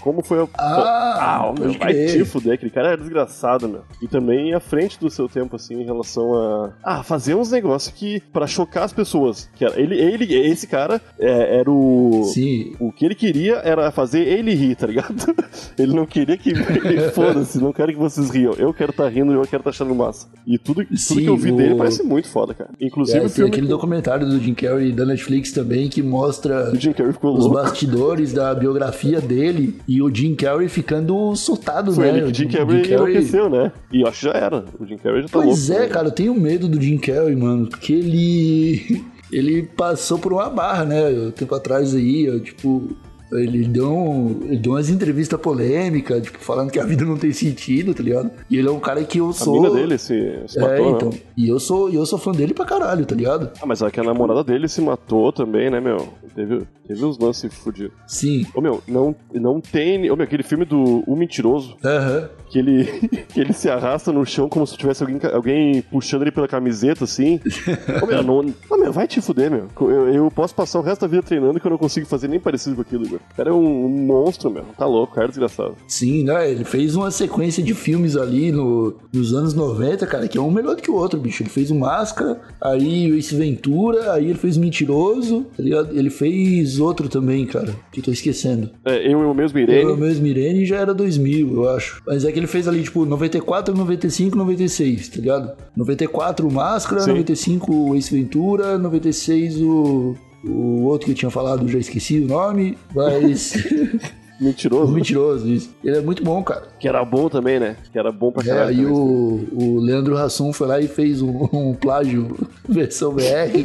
como 0.00 0.22
foi 0.22 0.40
a... 0.42 0.48
Ah, 0.58 1.14
ah, 1.48 1.54
meu, 1.58 1.72
vai 1.72 1.92
crer. 1.92 2.12
te 2.12 2.24
fuder, 2.24 2.54
aquele 2.54 2.70
cara 2.70 2.92
é 2.92 2.96
desgraçado, 2.96 3.68
meu. 3.68 3.82
E 4.00 4.06
também 4.08 4.54
à 4.54 4.60
frente 4.60 4.98
do 5.00 5.10
seu 5.10 5.28
tempo, 5.28 5.56
assim, 5.56 5.74
em 5.80 5.84
relação 5.84 6.34
a... 6.34 6.70
Ah, 6.82 7.02
fazer 7.02 7.34
uns 7.34 7.50
negócios 7.50 7.92
que, 7.94 8.20
pra 8.32 8.46
chocar 8.46 8.84
as 8.84 8.92
pessoas. 8.92 9.50
Que 9.56 9.64
era, 9.64 9.80
ele, 9.80 9.96
ele, 9.98 10.32
esse 10.34 10.66
cara 10.66 11.00
é, 11.18 11.58
era 11.58 11.70
o... 11.70 12.22
Sim. 12.32 12.74
O 12.80 12.92
que 12.92 13.04
ele 13.04 13.14
queria 13.14 13.56
era 13.56 13.90
fazer 13.90 14.20
ele 14.20 14.54
rir, 14.54 14.76
tá 14.76 14.86
ligado? 14.86 15.14
Ele 15.76 15.92
não 15.92 16.06
queria 16.06 16.36
que. 16.36 16.54
Foda-se, 17.14 17.58
não 17.60 17.72
quero 17.72 17.92
que 17.92 17.98
vocês 17.98 18.30
riam. 18.30 18.52
Eu 18.54 18.72
quero 18.72 18.90
estar 18.92 19.08
rindo 19.08 19.32
e 19.32 19.34
eu 19.34 19.42
quero 19.42 19.60
estar 19.60 19.70
achando 19.70 19.92
massa. 19.94 20.28
E 20.46 20.56
tudo, 20.58 20.84
tudo 20.84 20.96
Sim, 20.96 21.16
que 21.16 21.26
eu 21.26 21.36
vi 21.36 21.50
o- 21.50 21.56
dele 21.56 21.74
parece 21.74 22.02
muito 22.04 22.28
foda, 22.28 22.54
cara. 22.54 22.70
Inclusive 22.80 23.18
É, 23.18 23.20
o 23.22 23.24
tem 23.24 23.30
filme. 23.34 23.50
aquele 23.50 23.66
que 23.66 23.72
documentário 23.72 24.26
do 24.26 24.38
Jim 24.38 24.54
Carrey 24.54 24.92
da 24.92 25.04
Netflix 25.04 25.50
também 25.52 25.88
que 25.88 26.00
mostra 26.02 26.70
O 26.72 26.76
Jim 26.76 26.92
Carrey 26.92 27.12
ficou 27.12 27.32
os 27.36 27.44
louco. 27.46 27.54
bastidores 27.60 28.32
da 28.32 28.43
biografia 28.52 29.20
dele 29.20 29.78
e 29.86 30.02
o 30.02 30.12
Jim 30.12 30.34
Carrey 30.34 30.68
ficando 30.68 31.36
surtado, 31.36 31.92
Foi 31.92 32.10
né? 32.10 32.18
ele 32.18 32.26
o 32.32 32.34
Jim 32.34 32.48
Carrey 32.48 32.78
Jim 32.78 32.90
Carrey- 32.90 32.94
enlouqueceu, 33.14 33.48
né? 33.48 33.70
E 33.92 34.00
eu 34.00 34.08
acho 34.08 34.18
que 34.18 34.24
já 34.26 34.32
era. 34.32 34.64
O 34.80 34.84
Jim 34.84 34.96
Carrey 34.96 35.22
já 35.22 35.28
tá 35.28 35.32
Pois 35.40 35.68
louco. 35.68 35.82
é, 35.82 35.86
né? 35.86 35.92
cara, 35.92 36.08
eu 36.08 36.12
tenho 36.12 36.34
medo 36.34 36.66
do 36.66 36.82
Jim 36.82 36.98
Carrey, 36.98 37.36
mano, 37.36 37.68
porque 37.68 37.92
ele. 37.92 39.04
Ele 39.32 39.64
passou 39.64 40.16
por 40.16 40.32
uma 40.32 40.48
barra, 40.48 40.84
né? 40.84 41.08
Um 41.10 41.30
tempo 41.32 41.52
atrás 41.56 41.92
aí, 41.92 42.24
eu, 42.24 42.38
tipo. 42.38 42.90
Ele 43.32 43.64
deu, 43.66 43.90
um- 43.92 44.40
ele 44.44 44.58
deu 44.58 44.72
umas 44.72 44.88
entrevistas 44.90 45.40
polêmicas, 45.40 46.22
tipo, 46.22 46.38
falando 46.38 46.70
que 46.70 46.78
a 46.78 46.84
vida 46.84 47.04
não 47.04 47.16
tem 47.16 47.32
sentido, 47.32 47.94
tá 47.94 48.02
ligado? 48.02 48.30
E 48.50 48.56
ele 48.56 48.68
é 48.68 48.70
um 48.70 48.78
cara 48.80 49.02
que 49.04 49.18
eu 49.18 49.30
A 49.30 49.32
sou. 49.32 49.54
mina 49.60 49.70
dele 49.74 49.98
se, 49.98 50.14
se 50.46 50.58
É, 50.58 50.62
matou, 50.62 50.90
então. 50.90 51.10
né? 51.10 51.18
E 51.36 51.48
eu 51.48 51.58
sou, 51.58 51.90
eu 51.90 52.04
sou 52.06 52.18
fã 52.18 52.32
dele 52.32 52.54
pra 52.54 52.64
caralho, 52.64 53.04
tá 53.06 53.14
ligado? 53.14 53.50
Ah, 53.60 53.66
mas 53.66 53.82
é 53.82 53.90
que 53.90 53.98
a 53.98 54.04
namorada 54.04 54.44
dele 54.44 54.68
se 54.68 54.80
matou 54.80 55.32
também, 55.32 55.70
né, 55.70 55.80
meu? 55.80 56.08
Teve, 56.34 56.62
teve 56.86 57.04
uns 57.04 57.18
lances 57.18 57.52
fudidos. 57.54 57.92
Sim. 58.06 58.44
Ô, 58.54 58.60
meu, 58.60 58.82
não, 58.86 59.14
não 59.32 59.60
tem. 59.60 60.10
Ô, 60.10 60.16
meu, 60.16 60.24
aquele 60.24 60.42
filme 60.42 60.64
do 60.64 61.02
O 61.06 61.16
Mentiroso, 61.16 61.76
Aham. 61.84 62.28
que 62.50 62.58
ele, 62.58 62.84
que 63.32 63.40
ele 63.40 63.52
se 63.52 63.68
arrasta 63.70 64.12
no 64.12 64.24
chão 64.26 64.48
como 64.48 64.66
se 64.66 64.76
tivesse 64.76 65.02
alguém, 65.02 65.20
alguém 65.32 65.82
puxando 65.82 66.22
ele 66.22 66.32
pela 66.32 66.48
camiseta, 66.48 67.04
assim. 67.04 67.40
Ô, 68.02 68.06
meu, 68.06 68.22
não, 68.22 68.42
não, 68.70 68.78
meu, 68.78 68.92
vai 68.92 69.06
te 69.06 69.20
fuder, 69.20 69.50
meu. 69.50 69.68
Eu, 69.80 70.08
eu 70.14 70.30
posso 70.30 70.54
passar 70.54 70.78
o 70.78 70.82
resto 70.82 71.02
da 71.02 71.06
vida 71.06 71.22
treinando 71.22 71.58
que 71.60 71.66
eu 71.66 71.70
não 71.70 71.78
consigo 71.78 72.06
fazer 72.06 72.28
nem 72.28 72.40
parecido 72.40 72.74
com 72.76 72.82
aquilo, 72.82 73.08
Igor. 73.14 73.20
O 73.32 73.36
cara 73.36 73.50
é 73.50 73.52
um, 73.52 73.86
um 73.86 73.88
monstro, 73.88 74.50
meu. 74.50 74.64
Tá 74.76 74.86
louco, 74.86 75.14
cara 75.14 75.26
é 75.26 75.28
desgraçado. 75.28 75.74
Sim, 75.86 76.24
né? 76.24 76.50
Ele 76.50 76.64
fez 76.64 76.94
uma 76.94 77.10
sequência 77.10 77.62
de 77.62 77.74
filmes 77.74 78.16
ali 78.16 78.52
no, 78.52 78.94
nos 79.12 79.32
anos 79.32 79.54
90, 79.54 80.06
cara, 80.06 80.28
que 80.28 80.38
é 80.38 80.40
um 80.40 80.50
melhor 80.50 80.76
do 80.76 80.82
que 80.82 80.90
o 80.90 80.94
outro, 80.94 81.18
bicho. 81.18 81.42
Ele 81.42 81.50
fez 81.50 81.70
o 81.70 81.74
Máscara, 81.74 82.40
aí 82.60 83.10
o 83.10 83.16
Ace 83.16 83.34
Ventura, 83.34 84.12
aí 84.12 84.26
ele 84.26 84.38
fez 84.38 84.56
o 84.56 84.60
Mentiroso, 84.60 85.46
tá 85.56 85.62
ligado? 85.62 85.96
Ele 85.96 86.10
fez 86.10 86.78
outro 86.78 87.08
também, 87.08 87.46
cara, 87.46 87.74
que 87.92 88.00
eu 88.00 88.04
tô 88.04 88.10
esquecendo. 88.10 88.70
É, 88.84 89.06
eu, 89.06 89.20
eu 89.20 89.34
mesmo, 89.34 89.58
Eu 89.58 89.62
Irene. 89.62 89.96
mesmo, 89.96 90.26
Irene 90.26 90.64
já 90.64 90.76
era 90.76 90.94
2000, 90.94 91.54
eu 91.54 91.68
acho. 91.70 92.02
Mas 92.06 92.24
é 92.24 92.32
que 92.32 92.38
ele 92.38 92.46
fez 92.46 92.66
ali, 92.68 92.82
tipo, 92.82 93.04
94, 93.04 93.76
95, 93.76 94.36
96, 94.36 95.08
tá 95.08 95.20
ligado? 95.20 95.52
94 95.76 96.46
o 96.46 96.52
Máscara, 96.52 97.00
Sim. 97.00 97.10
95 97.10 97.72
o 97.72 97.96
Ace 97.96 98.14
Ventura, 98.14 98.78
96 98.78 99.60
o... 99.60 100.14
O 100.46 100.82
outro 100.84 101.06
que 101.06 101.12
eu 101.12 101.16
tinha 101.16 101.30
falado, 101.30 101.66
já 101.68 101.78
esqueci 101.78 102.20
o 102.20 102.26
nome, 102.28 102.76
mas... 102.94 103.54
Mentiroso. 104.40 104.92
Mentiroso, 104.92 105.48
isso. 105.48 105.70
Ele 105.82 105.96
é 105.98 106.00
muito 106.00 106.22
bom, 106.24 106.42
cara. 106.42 106.66
Que 106.80 106.88
era 106.88 107.04
bom 107.04 107.28
também, 107.28 107.60
né? 107.60 107.76
Que 107.92 107.98
era 107.98 108.10
bom 108.10 108.32
pra 108.32 108.42
É, 108.42 108.46
caralho. 108.46 108.68
aí 108.78 108.84
o, 108.84 109.48
o 109.52 109.78
Leandro 109.80 110.18
Hassum 110.18 110.52
foi 110.52 110.66
lá 110.66 110.80
e 110.80 110.88
fez 110.88 111.22
um, 111.22 111.48
um 111.52 111.72
plágio 111.74 112.36
versão 112.68 113.14
BR. 113.14 113.64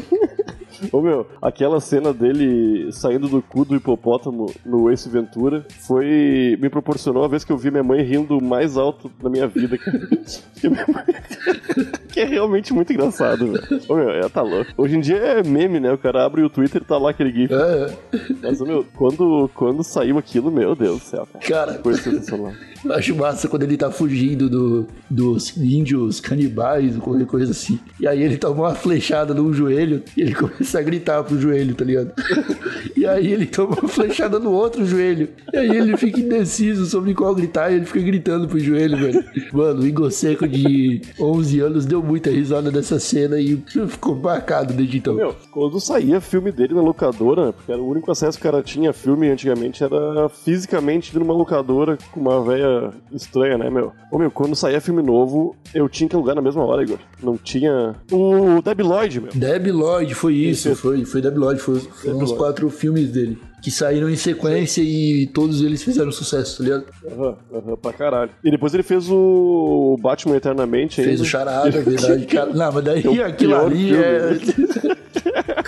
Ô 0.93 1.01
meu, 1.01 1.25
aquela 1.41 1.81
cena 1.81 2.13
dele 2.13 2.89
saindo 2.93 3.27
do 3.27 3.41
cu 3.41 3.65
do 3.65 3.75
hipopótamo 3.75 4.45
no 4.65 4.89
Ace 4.89 5.09
Ventura 5.09 5.65
foi. 5.81 6.55
me 6.61 6.69
proporcionou 6.69 7.25
a 7.25 7.27
vez 7.27 7.43
que 7.43 7.51
eu 7.51 7.57
vi 7.57 7.69
minha 7.71 7.83
mãe 7.83 8.01
rindo 8.03 8.39
mais 8.39 8.77
alto 8.77 9.11
na 9.21 9.29
minha 9.29 9.47
vida. 9.47 9.77
que, 9.77 10.69
minha 10.69 10.85
mãe- 10.87 11.05
que 12.11 12.19
é 12.19 12.25
realmente 12.25 12.73
muito 12.73 12.91
engraçado, 12.91 13.51
velho. 13.51 13.81
Ô 13.87 13.95
meu, 13.95 14.09
é, 14.09 14.27
tá 14.29 14.41
louco. 14.41 14.71
Hoje 14.77 14.97
em 14.97 14.99
dia 14.99 15.17
é 15.17 15.43
meme, 15.43 15.79
né? 15.79 15.91
O 15.91 15.97
cara 15.97 16.25
abre 16.25 16.41
o 16.43 16.49
Twitter 16.49 16.81
e 16.81 16.85
tá 16.85 16.97
lá 16.97 17.11
aquele 17.11 17.31
GIF. 17.31 17.53
É, 17.53 17.93
Mas, 18.41 18.59
ô, 18.61 18.65
meu, 18.65 18.85
quando, 18.95 19.49
quando 19.53 19.83
saiu 19.83 20.17
aquilo, 20.17 20.51
meu 20.51 20.75
Deus 20.75 20.99
do 20.99 21.05
céu, 21.05 21.27
cara. 21.31 21.45
cara, 21.45 21.73
Coisa 21.79 22.01
sensacional. 22.01 22.51
acho 22.91 23.15
massa 23.15 23.47
quando 23.47 23.63
ele 23.63 23.77
tá 23.77 23.91
fugindo 23.91 24.49
do, 24.49 24.87
dos 25.09 25.55
índios 25.57 26.19
canibais 26.19 26.95
ou 26.95 27.01
qualquer 27.01 27.25
coisa 27.25 27.51
assim. 27.51 27.79
E 27.99 28.07
aí 28.07 28.21
ele 28.21 28.37
toma 28.37 28.67
uma 28.67 28.75
flechada 28.75 29.33
no 29.33 29.51
joelho 29.53 30.03
e 30.15 30.21
ele 30.21 30.35
começa 30.35 30.79
a 30.79 30.81
gritar 30.81 31.23
pro 31.23 31.39
joelho, 31.39 31.75
tá 31.75 31.85
ligado? 31.85 32.13
E 32.95 33.05
aí 33.05 33.31
ele 33.31 33.45
toma 33.45 33.77
uma 33.79 33.87
flechada 33.87 34.39
no 34.39 34.51
outro 34.51 34.85
joelho. 34.85 35.29
E 35.53 35.57
aí 35.57 35.69
ele 35.69 35.95
fica 35.95 36.19
indeciso 36.19 36.85
sobre 36.85 37.13
qual 37.13 37.33
gritar 37.33 37.71
e 37.71 37.75
ele 37.75 37.85
fica 37.85 38.01
gritando 38.01 38.47
pro 38.47 38.59
joelho, 38.59 38.97
velho. 38.97 39.23
Mano, 39.53 39.81
o 39.81 39.87
Igor 39.87 40.11
Seco 40.11 40.47
de 40.47 41.01
11 41.19 41.59
anos 41.61 41.85
deu 41.85 42.03
muita 42.03 42.29
risada 42.29 42.69
dessa 42.69 42.99
cena 42.99 43.39
e 43.39 43.61
ficou 43.87 44.15
marcado 44.15 44.73
desde 44.73 44.97
então. 44.97 45.13
Meu, 45.15 45.35
quando 45.51 45.79
saía 45.79 46.19
filme 46.19 46.51
dele 46.51 46.73
na 46.73 46.81
locadora, 46.81 47.53
porque 47.53 47.71
era 47.71 47.81
o 47.81 47.89
único 47.89 48.11
acesso 48.11 48.37
que 48.37 48.47
o 48.47 48.51
cara 48.51 48.63
tinha 48.63 48.91
filme 48.91 49.29
antigamente, 49.29 49.83
era 49.83 50.27
fisicamente 50.29 51.17
numa 51.17 51.33
locadora 51.33 51.97
com 52.11 52.19
uma 52.19 52.43
velha 52.43 52.68
estranha, 53.11 53.57
né, 53.57 53.69
meu? 53.69 53.91
Ô, 54.11 54.17
meu, 54.17 54.29
quando 54.31 54.55
saía 54.55 54.81
filme 54.81 55.01
novo, 55.01 55.55
eu 55.73 55.87
tinha 55.89 56.09
que 56.09 56.15
alugar 56.15 56.35
na 56.35 56.41
mesma 56.41 56.63
hora, 56.65 56.83
Igor. 56.83 56.97
Não 57.21 57.37
tinha... 57.37 57.95
O 58.11 58.61
Debi 58.61 58.83
Lloyd, 58.83 59.19
meu. 59.21 59.31
Deb 59.33 59.67
Lloyd, 59.67 60.13
foi 60.15 60.33
isso, 60.35 60.69
Isso. 60.69 60.81
foi, 60.81 61.05
foi 61.05 61.21
Deb 61.21 61.37
Lloyd, 61.37 61.59
foi, 61.61 61.79
foram 61.79 62.13
Deb 62.15 62.23
os 62.23 62.29
Lloyd. 62.31 62.35
quatro 62.37 62.69
filmes 62.69 63.09
dele. 63.11 63.37
Que 63.61 63.69
saíram 63.69 64.09
em 64.09 64.15
sequência 64.15 64.81
e 64.81 65.27
todos 65.27 65.61
eles 65.61 65.83
fizeram 65.83 66.11
sucesso, 66.13 66.59
tá 66.59 66.63
ligado? 66.63 66.85
Aham, 67.11 67.35
aham, 67.53 67.75
pra 67.75 67.91
caralho. 67.91 68.31
E 68.41 68.49
depois 68.49 68.73
ele 68.73 68.83
fez 68.83 69.09
o 69.11 69.97
Batman 70.01 70.37
Eternamente 70.37 70.95
Fez 70.95 71.07
ainda. 71.09 71.21
o 71.23 71.25
Charada, 71.25 71.67
é 71.67 71.81
verdade. 71.81 72.25
Cara, 72.25 72.51
não, 72.55 72.71
mas 72.71 72.83
daí 72.85 73.19
É 73.19 73.23
aquilo 73.25 73.55
ali 73.57 73.93
é. 73.93 74.37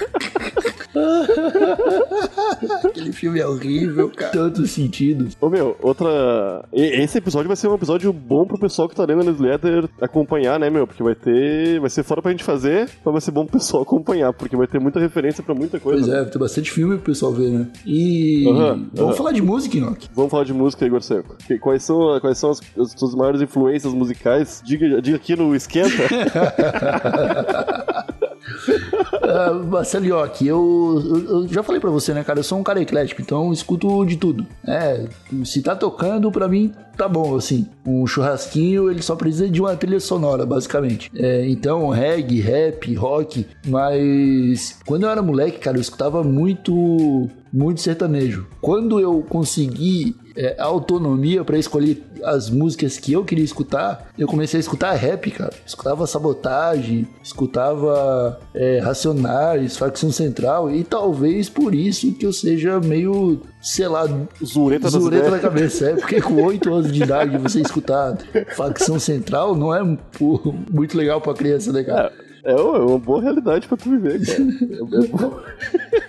Aquele 2.85 3.11
filme 3.13 3.39
é 3.39 3.47
horrível, 3.47 4.09
cara. 4.09 4.31
Tantos 4.31 4.71
sentidos. 4.71 5.35
Ô 5.39 5.49
meu, 5.49 5.75
outra. 5.81 6.63
e- 6.73 7.01
Esse 7.01 7.17
episódio 7.17 7.47
vai 7.47 7.55
ser 7.57 7.67
um 7.67 7.75
episódio 7.75 8.11
bom 8.13 8.45
pro 8.45 8.57
pessoal 8.59 8.87
que 8.89 8.95
tá 8.95 9.05
lendo 9.05 9.21
a 9.21 9.25
newsletter 9.25 9.89
acompanhar, 9.99 10.59
né, 10.59 10.69
meu? 10.69 10.85
Porque 10.87 11.03
vai 11.03 11.15
ter. 11.15 11.79
Vai 11.79 11.89
ser 11.89 12.03
fora 12.03 12.21
pra 12.21 12.31
gente 12.31 12.43
fazer, 12.43 12.89
mas 13.03 13.11
vai 13.13 13.21
ser 13.21 13.31
bom 13.31 13.45
pro 13.45 13.57
pessoal 13.59 13.83
acompanhar, 13.83 14.33
porque 14.33 14.55
vai 14.55 14.67
ter 14.67 14.79
muita 14.79 14.99
referência 14.99 15.43
pra 15.43 15.55
muita 15.55 15.79
coisa. 15.79 16.03
Pois 16.03 16.13
é, 16.13 16.25
tem 16.25 16.39
bastante 16.39 16.71
filme 16.71 16.95
pro 16.95 17.05
pessoal 17.05 17.31
ver, 17.31 17.49
né? 17.49 17.67
E. 17.85 18.45
Aham, 18.47 18.89
Vamos 18.93 19.09
aham. 19.11 19.17
falar 19.17 19.31
de 19.31 19.41
música, 19.41 19.77
Inoki. 19.77 20.09
Vamos 20.13 20.31
falar 20.31 20.43
de 20.43 20.53
música, 20.53 20.85
Igor 20.85 21.01
Seco. 21.01 21.35
Que- 21.47 21.57
Quais 21.59 21.83
são, 21.83 22.19
quais 22.19 22.37
são 22.37 22.51
as, 22.51 22.59
as 22.77 22.91
suas 22.97 23.15
maiores 23.15 23.41
influências 23.41 23.93
musicais? 23.93 24.61
Diga, 24.65 25.01
diga 25.01 25.17
aqui 25.17 25.35
no 25.35 25.55
Esquenta. 25.55 25.89
Ah, 29.31 29.53
Marcelo 29.53 30.05
Ioki, 30.05 30.47
eu, 30.47 31.01
eu, 31.05 31.41
eu 31.41 31.47
já 31.47 31.63
falei 31.63 31.79
pra 31.79 31.89
você, 31.89 32.13
né, 32.13 32.23
cara? 32.23 32.39
Eu 32.39 32.43
sou 32.43 32.59
um 32.59 32.63
cara 32.63 32.81
eclético, 32.81 33.21
então 33.21 33.51
escuto 33.53 34.05
de 34.05 34.17
tudo. 34.17 34.45
É, 34.67 35.05
se 35.45 35.61
tá 35.61 35.75
tocando, 35.75 36.31
pra 36.31 36.47
mim 36.47 36.71
tá 36.97 37.07
bom, 37.07 37.35
assim. 37.35 37.67
Um 37.85 38.05
churrasquinho, 38.05 38.91
ele 38.91 39.01
só 39.01 39.15
precisa 39.15 39.49
de 39.49 39.59
uma 39.61 39.75
trilha 39.75 39.99
sonora, 39.99 40.45
basicamente. 40.45 41.09
É, 41.15 41.47
então, 41.47 41.89
reggae, 41.89 42.39
rap, 42.39 42.93
rock. 42.95 43.47
Mas 43.65 44.77
quando 44.85 45.03
eu 45.03 45.09
era 45.09 45.21
moleque, 45.21 45.59
cara, 45.59 45.77
eu 45.77 45.81
escutava 45.81 46.23
muito, 46.23 47.27
muito 47.51 47.81
sertanejo. 47.81 48.45
Quando 48.61 48.99
eu 48.99 49.23
consegui 49.27 50.15
é, 50.35 50.55
autonomia 50.59 51.43
pra 51.43 51.57
escolher 51.57 52.03
as 52.23 52.49
músicas 52.49 52.97
que 52.97 53.13
eu 53.13 53.23
queria 53.23 53.43
escutar, 53.43 54.11
eu 54.17 54.27
comecei 54.27 54.57
a 54.57 54.61
escutar 54.61 54.93
rap, 54.93 55.29
cara. 55.31 55.53
Escutava 55.65 56.07
Sabotagem, 56.07 57.07
escutava 57.23 58.39
é, 58.53 58.79
Racionais, 58.79 59.77
Facção 59.77 60.11
Central, 60.11 60.71
e 60.71 60.83
talvez 60.83 61.49
por 61.49 61.73
isso 61.73 62.13
que 62.13 62.25
eu 62.25 62.33
seja 62.33 62.79
meio, 62.79 63.41
sei 63.61 63.87
lá, 63.87 64.07
Zureta 64.43 64.89
zureta 64.89 65.29
na 65.29 65.39
cabeça. 65.39 65.91
É 65.91 65.95
porque 65.95 66.21
com 66.21 66.41
8 66.41 66.73
anos 66.73 66.91
de 66.91 67.03
idade 67.03 67.37
você 67.37 67.61
escutar 67.61 68.17
Facção 68.55 68.99
Central 68.99 69.55
não 69.55 69.73
é 69.73 69.97
pô, 70.17 70.53
muito 70.71 70.97
legal 70.97 71.19
pra 71.21 71.33
criança, 71.33 71.71
né, 71.71 71.83
cara? 71.83 72.11
É, 72.43 72.51
é 72.51 72.55
uma 72.55 72.97
boa 72.97 73.21
realidade 73.21 73.67
pra 73.67 73.77
tu 73.77 73.89
viver, 73.89 74.25
cara. 74.25 74.41
É, 75.91 75.97
é. 75.97 76.00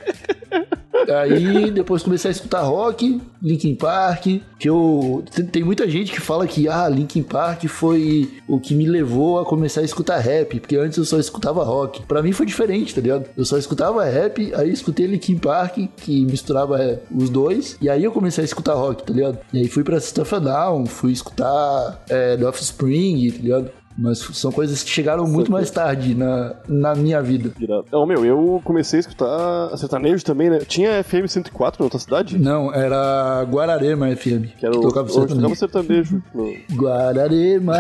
Aí 1.08 1.70
depois 1.70 2.02
comecei 2.02 2.30
a 2.30 2.32
escutar 2.32 2.62
rock, 2.62 3.20
Linkin 3.42 3.74
Park, 3.74 4.26
que 4.58 4.68
eu 4.68 5.24
tem- 5.50 5.64
muita 5.64 5.88
gente 5.88 6.12
que 6.12 6.20
fala 6.20 6.46
que 6.46 6.68
ah, 6.68 6.88
Linkin 6.88 7.22
Park 7.22 7.64
foi 7.66 8.30
o 8.48 8.60
que 8.60 8.74
me 8.74 8.86
levou 8.86 9.38
a 9.40 9.44
começar 9.44 9.80
a 9.80 9.84
escutar 9.84 10.18
rap, 10.18 10.60
porque 10.60 10.76
antes 10.76 10.98
eu 10.98 11.04
só 11.04 11.18
escutava 11.18 11.64
rock. 11.64 12.02
Pra 12.02 12.22
mim 12.22 12.32
foi 12.32 12.46
diferente, 12.46 12.94
tá 12.94 13.00
ligado? 13.00 13.28
Eu 13.36 13.44
só 13.44 13.58
escutava 13.58 14.04
rap, 14.04 14.52
aí 14.54 14.70
escutei 14.70 15.06
Linkin 15.06 15.38
Park, 15.38 15.78
que 15.96 16.24
misturava 16.24 16.80
é, 16.82 17.00
os 17.14 17.28
dois, 17.30 17.76
e 17.80 17.88
aí 17.88 18.04
eu 18.04 18.12
comecei 18.12 18.42
a 18.42 18.44
escutar 18.44 18.74
rock, 18.74 19.02
tá 19.04 19.12
ligado? 19.12 19.38
E 19.52 19.58
aí 19.58 19.68
fui 19.68 19.82
pra 19.82 20.00
System 20.00 20.22
of 20.22 20.34
a 20.34 20.38
Down, 20.38 20.86
fui 20.86 21.12
escutar 21.12 22.04
é, 22.08 22.36
The 22.36 22.46
Offspring, 22.46 23.30
tá 23.30 23.42
ligado? 23.42 23.70
Mas 23.96 24.18
são 24.18 24.50
coisas 24.50 24.82
que 24.82 24.88
chegaram 24.90 25.26
muito 25.26 25.52
mais 25.52 25.70
tarde 25.70 26.14
na, 26.14 26.54
na 26.66 26.94
minha 26.94 27.20
vida. 27.20 27.52
Não, 27.92 28.06
meu, 28.06 28.24
eu 28.24 28.60
comecei 28.64 28.98
a 28.98 29.00
escutar 29.00 29.76
sertanejo 29.76 30.24
também, 30.24 30.48
né? 30.48 30.58
Tinha 30.60 31.02
FM 31.04 31.26
104 31.28 31.84
na 31.84 31.90
tua 31.90 32.00
cidade? 32.00 32.38
Não, 32.38 32.72
era 32.72 33.42
Guararema 33.50 34.14
FM. 34.16 34.56
Que 34.58 34.64
era 34.66 34.76
o, 34.76 34.80
tocava 34.80 35.02
onde 35.02 35.12
sertanejo. 35.12 35.40
tocava 35.40 35.54
sertanejo. 35.56 36.22
no- 36.34 36.54
Guararema. 36.74 37.74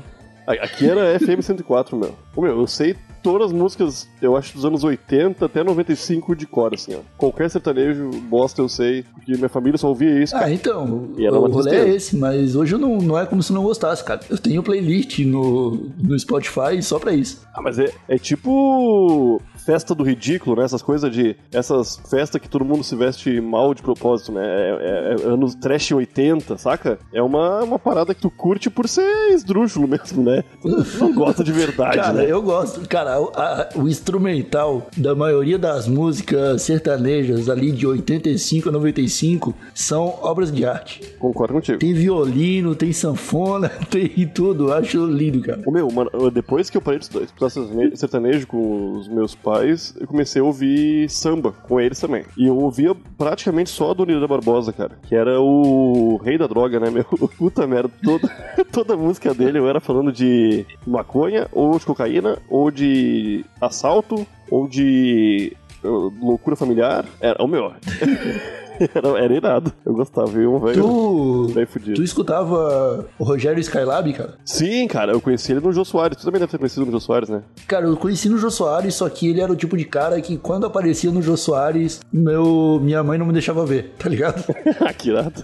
Aqui 0.46 0.88
era 0.88 1.18
FM 1.20 1.40
104, 1.42 1.96
meu. 1.96 2.14
Ô, 2.34 2.42
meu, 2.42 2.58
eu 2.58 2.66
sei 2.66 2.96
todas 3.22 3.48
as 3.48 3.52
músicas, 3.52 4.08
eu 4.20 4.36
acho, 4.36 4.54
dos 4.54 4.64
anos 4.64 4.84
80 4.84 5.44
até 5.44 5.62
95 5.62 6.34
de 6.34 6.46
cor, 6.46 6.74
assim, 6.74 6.94
ó. 6.94 7.00
Qualquer 7.16 7.50
sertanejo, 7.50 8.10
bosta, 8.28 8.60
eu 8.60 8.68
sei, 8.68 9.04
porque 9.14 9.32
minha 9.34 9.48
família 9.48 9.78
só 9.78 9.88
ouvia 9.88 10.22
isso. 10.22 10.36
Ah, 10.36 10.50
então, 10.50 11.10
E 11.16 11.26
era 11.26 11.38
o 11.38 11.50
rolê 11.50 11.76
é 11.76 11.88
esse, 11.88 12.16
mas 12.16 12.56
hoje 12.56 12.76
não, 12.76 12.98
não 12.98 13.18
é 13.18 13.26
como 13.26 13.42
se 13.42 13.52
não 13.52 13.62
gostasse, 13.62 14.04
cara. 14.04 14.20
Eu 14.28 14.38
tenho 14.38 14.62
playlist 14.62 15.18
no, 15.20 15.90
no 16.02 16.18
Spotify 16.18 16.82
só 16.82 16.98
pra 16.98 17.12
isso. 17.12 17.46
Ah, 17.54 17.62
mas 17.62 17.78
é, 17.78 17.92
é 18.08 18.18
tipo 18.18 19.40
festa 19.64 19.94
do 19.94 20.02
ridículo, 20.04 20.56
né? 20.56 20.64
Essas 20.64 20.82
coisas 20.82 21.10
de. 21.10 21.36
Essas 21.52 21.96
festas 22.10 22.40
que 22.40 22.48
todo 22.48 22.64
mundo 22.64 22.82
se 22.84 22.94
veste 22.96 23.40
mal 23.40 23.74
de 23.74 23.82
propósito, 23.82 24.32
né? 24.32 24.42
É, 24.44 25.16
é- 25.20 25.22
é 25.22 25.26
anos 25.28 25.54
trash 25.54 25.92
80, 25.92 26.56
saca? 26.58 26.98
É 27.12 27.22
uma, 27.22 27.62
uma 27.62 27.78
parada 27.78 28.14
que 28.14 28.20
tu 28.20 28.30
curte 28.30 28.68
por 28.70 28.88
ser 28.88 29.30
esdrúxulo 29.32 29.86
mesmo, 29.88 30.22
né? 30.22 30.42
Tu 30.62 30.68
não 30.98 31.12
gosta 31.14 31.42
de 31.44 31.52
verdade, 31.52 31.96
Cara, 31.96 32.12
né? 32.12 32.26
eu 32.28 32.42
gosto. 32.42 32.86
Cara, 32.88 33.20
o- 33.20 33.30
a- 33.34 33.68
o 33.76 33.88
instrumental 33.88 34.86
da 34.96 35.14
maioria 35.14 35.58
das 35.58 35.86
músicas 35.88 36.62
sertanejas 36.62 37.48
ali 37.48 37.72
de 37.72 37.86
85 37.86 38.68
a 38.68 38.72
95 38.72 39.54
são 39.74 40.18
obras 40.22 40.50
de 40.52 40.64
arte. 40.64 41.00
Concordo 41.18 41.54
contigo. 41.54 41.78
Tem 41.78 41.92
violino, 41.94 42.74
tem 42.74 42.92
sanfona, 42.92 43.68
tem 43.90 44.08
tudo. 44.34 44.72
Acho 44.72 45.06
lindo, 45.06 45.40
cara. 45.40 45.60
Ô, 45.66 45.70
meu, 45.70 45.90
mano, 45.90 46.10
depois 46.30 46.68
que 46.70 46.76
eu 46.76 46.82
parei 46.82 46.98
de 47.00 47.06
estudar 47.06 47.50
sertanejo 47.94 48.46
com 48.46 48.92
os 48.92 49.08
meus 49.08 49.34
pais, 49.34 49.49
eu 49.98 50.06
comecei 50.06 50.40
a 50.40 50.44
ouvir 50.44 51.08
samba 51.08 51.52
com 51.52 51.80
eles 51.80 52.00
também. 52.00 52.24
E 52.36 52.46
eu 52.46 52.56
ouvia 52.56 52.94
praticamente 53.16 53.70
só 53.70 53.90
a 53.90 53.94
Dona 53.94 54.26
Barbosa, 54.26 54.72
cara. 54.72 54.98
Que 55.02 55.14
era 55.14 55.40
o 55.40 56.20
rei 56.24 56.38
da 56.38 56.46
droga, 56.46 56.78
né, 56.78 56.90
meu? 56.90 57.04
Puta 57.38 57.66
merda. 57.66 57.90
Toda, 58.02 58.28
toda 58.72 58.96
música 58.96 59.34
dele 59.34 59.58
eu 59.58 59.68
era 59.68 59.80
falando 59.80 60.12
de 60.12 60.66
maconha, 60.86 61.48
ou 61.52 61.78
de 61.78 61.84
cocaína, 61.84 62.38
ou 62.48 62.70
de 62.70 63.44
assalto, 63.60 64.26
ou 64.50 64.68
de 64.68 65.56
uh, 65.84 66.12
loucura 66.20 66.56
familiar. 66.56 67.04
Era 67.20 67.42
o 67.42 67.48
meu. 67.48 67.72
era, 68.94 69.08
era 69.24 69.34
irado. 69.34 69.72
Eu 69.84 69.94
gostava, 69.94 70.26
viu? 70.28 70.54
Um 70.54 70.58
velho. 70.60 70.82
Tu, 70.82 71.66
fudido. 71.66 71.94
tu 71.96 72.02
escutava 72.02 73.06
o 73.18 73.24
Rogério 73.24 73.60
Skylab, 73.60 74.12
cara? 74.12 74.34
Sim, 74.44 74.86
cara, 74.88 75.12
eu 75.12 75.20
conheci 75.20 75.52
ele 75.52 75.60
no 75.60 75.72
Jô 75.72 75.84
Soares. 75.84 76.16
Tu 76.16 76.24
também 76.24 76.40
deve 76.40 76.50
ter 76.50 76.58
conhecido 76.58 76.86
no 76.86 76.92
Jô 76.92 77.00
Soares, 77.00 77.28
né? 77.28 77.42
Cara, 77.66 77.86
eu 77.86 77.96
conheci 77.96 78.28
no 78.28 78.38
Jô 78.38 78.50
Soares, 78.50 78.94
só 78.94 79.08
que 79.08 79.28
ele 79.28 79.40
era 79.40 79.52
o 79.52 79.56
tipo 79.56 79.76
de 79.76 79.84
cara 79.84 80.20
que 80.20 80.36
quando 80.36 80.66
aparecia 80.66 81.10
no 81.10 81.22
Jô 81.22 81.36
Soares, 81.36 82.00
meu, 82.12 82.80
minha 82.82 83.02
mãe 83.02 83.18
não 83.18 83.26
me 83.26 83.32
deixava 83.32 83.64
ver, 83.66 83.92
tá 83.98 84.08
ligado? 84.08 84.42
Que 84.98 85.10
irado. 85.10 85.42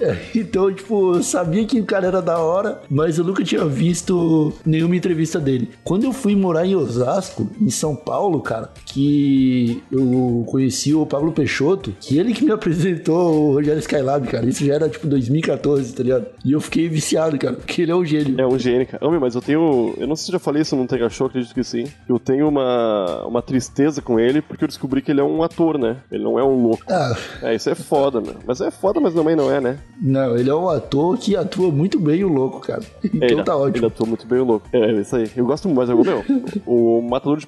É, 0.00 0.16
Então, 0.34 0.72
tipo, 0.72 1.16
eu 1.16 1.22
sabia 1.22 1.64
que 1.64 1.78
o 1.78 1.84
cara 1.84 2.06
era 2.06 2.20
da 2.22 2.38
hora, 2.38 2.80
mas 2.90 3.18
eu 3.18 3.24
nunca 3.24 3.44
tinha 3.44 3.64
visto 3.64 4.52
nenhuma 4.64 4.96
entrevista 4.96 5.38
dele. 5.38 5.70
Quando 5.84 6.04
eu 6.04 6.12
fui 6.12 6.34
morar 6.34 6.66
em 6.66 6.74
Osasco, 6.74 7.48
em 7.60 7.70
São 7.70 7.94
Paulo, 7.94 8.40
cara, 8.40 8.70
que 8.86 9.82
eu 9.90 10.44
conheci 10.46 10.94
o 10.94 11.06
Pablo 11.06 11.32
Peixoto, 11.32 11.94
que 12.00 12.18
ele 12.18 12.32
que 12.32 12.44
me 12.44 12.51
apresentou 12.54 13.50
o 13.50 13.52
Rogério 13.54 13.78
Skylab, 13.80 14.26
cara. 14.28 14.46
Isso 14.46 14.64
já 14.64 14.74
era 14.74 14.88
tipo 14.88 15.06
2014, 15.06 15.94
tá 15.94 16.02
ligado? 16.02 16.26
E 16.44 16.52
eu 16.52 16.60
fiquei 16.60 16.88
viciado, 16.88 17.38
cara, 17.38 17.54
porque 17.54 17.82
ele 17.82 17.92
é 17.92 17.96
um 17.96 18.04
gênio. 18.04 18.40
É 18.40 18.46
um 18.46 18.58
gênio, 18.58 18.86
cara. 18.86 19.06
Homem, 19.06 19.20
mas 19.20 19.34
eu 19.34 19.42
tenho. 19.42 19.94
Eu 19.98 20.06
não 20.06 20.16
sei 20.16 20.26
se 20.26 20.30
eu 20.30 20.34
já 20.34 20.38
falei 20.38 20.62
isso 20.62 20.76
no 20.76 20.86
Tega 20.86 21.08
Show, 21.08 21.26
acredito 21.26 21.54
que 21.54 21.64
sim. 21.64 21.84
Eu 22.08 22.18
tenho 22.18 22.48
uma, 22.48 23.24
uma 23.26 23.42
tristeza 23.42 24.00
com 24.02 24.18
ele, 24.18 24.40
porque 24.42 24.64
eu 24.64 24.68
descobri 24.68 25.02
que 25.02 25.10
ele 25.10 25.20
é 25.20 25.24
um 25.24 25.42
ator, 25.42 25.78
né? 25.78 25.96
Ele 26.10 26.22
não 26.22 26.38
é 26.38 26.44
um 26.44 26.62
louco. 26.62 26.82
Ah, 26.88 27.16
É, 27.42 27.54
isso 27.54 27.68
é 27.70 27.74
foda, 27.74 28.20
meu. 28.20 28.34
Mas 28.46 28.60
é 28.60 28.70
foda, 28.70 29.00
mas 29.00 29.14
também 29.14 29.36
não 29.36 29.50
é, 29.52 29.60
né? 29.60 29.78
não, 30.00 30.36
ele 30.36 30.50
é 30.50 30.54
um 30.54 30.68
ator 30.68 31.16
que 31.18 31.36
atua 31.36 31.70
muito 31.70 31.98
bem 32.00 32.24
o 32.24 32.28
louco, 32.28 32.60
cara. 32.60 32.82
Então 33.04 33.28
ele, 33.28 33.42
tá 33.44 33.52
Ele 33.52 33.62
ótimo. 33.62 33.86
atua 33.86 34.06
muito 34.06 34.26
bem 34.26 34.38
o 34.40 34.44
louco. 34.44 34.68
É, 34.72 34.78
é 34.78 35.00
isso 35.00 35.14
aí. 35.16 35.30
Eu 35.36 35.44
gosto 35.46 35.68
muito, 35.68 35.78
mas 35.78 35.88
eu, 35.90 36.02
meu, 36.02 36.24
o 36.66 37.02
Matador 37.02 37.36
de, 37.38 37.46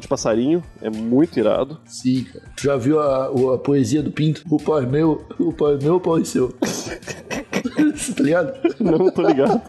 de 0.00 0.08
Passarinho 0.08 0.62
é 0.82 0.90
muito 0.90 1.38
irado. 1.38 1.78
Sim, 1.86 2.24
cara. 2.24 2.44
Tu 2.56 2.62
já 2.64 2.76
viu 2.76 3.00
a, 3.00 3.30
o- 3.30 3.52
a 3.52 3.58
poesia 3.58 4.02
do 4.02 4.10
Pinto? 4.10 4.42
O 4.50 4.58
pau 4.58 4.78
é 4.78 4.86
meu, 4.86 5.24
o 5.38 5.52
pau 5.52 5.72
é 5.72 5.78
meu, 5.78 5.96
o 5.96 6.00
pau 6.00 6.18
é 6.18 6.24
seu. 6.24 6.52
tá 6.52 8.22
ligado? 8.22 8.52
Não 8.78 9.10
tô 9.10 9.22
ligado. 9.22 9.62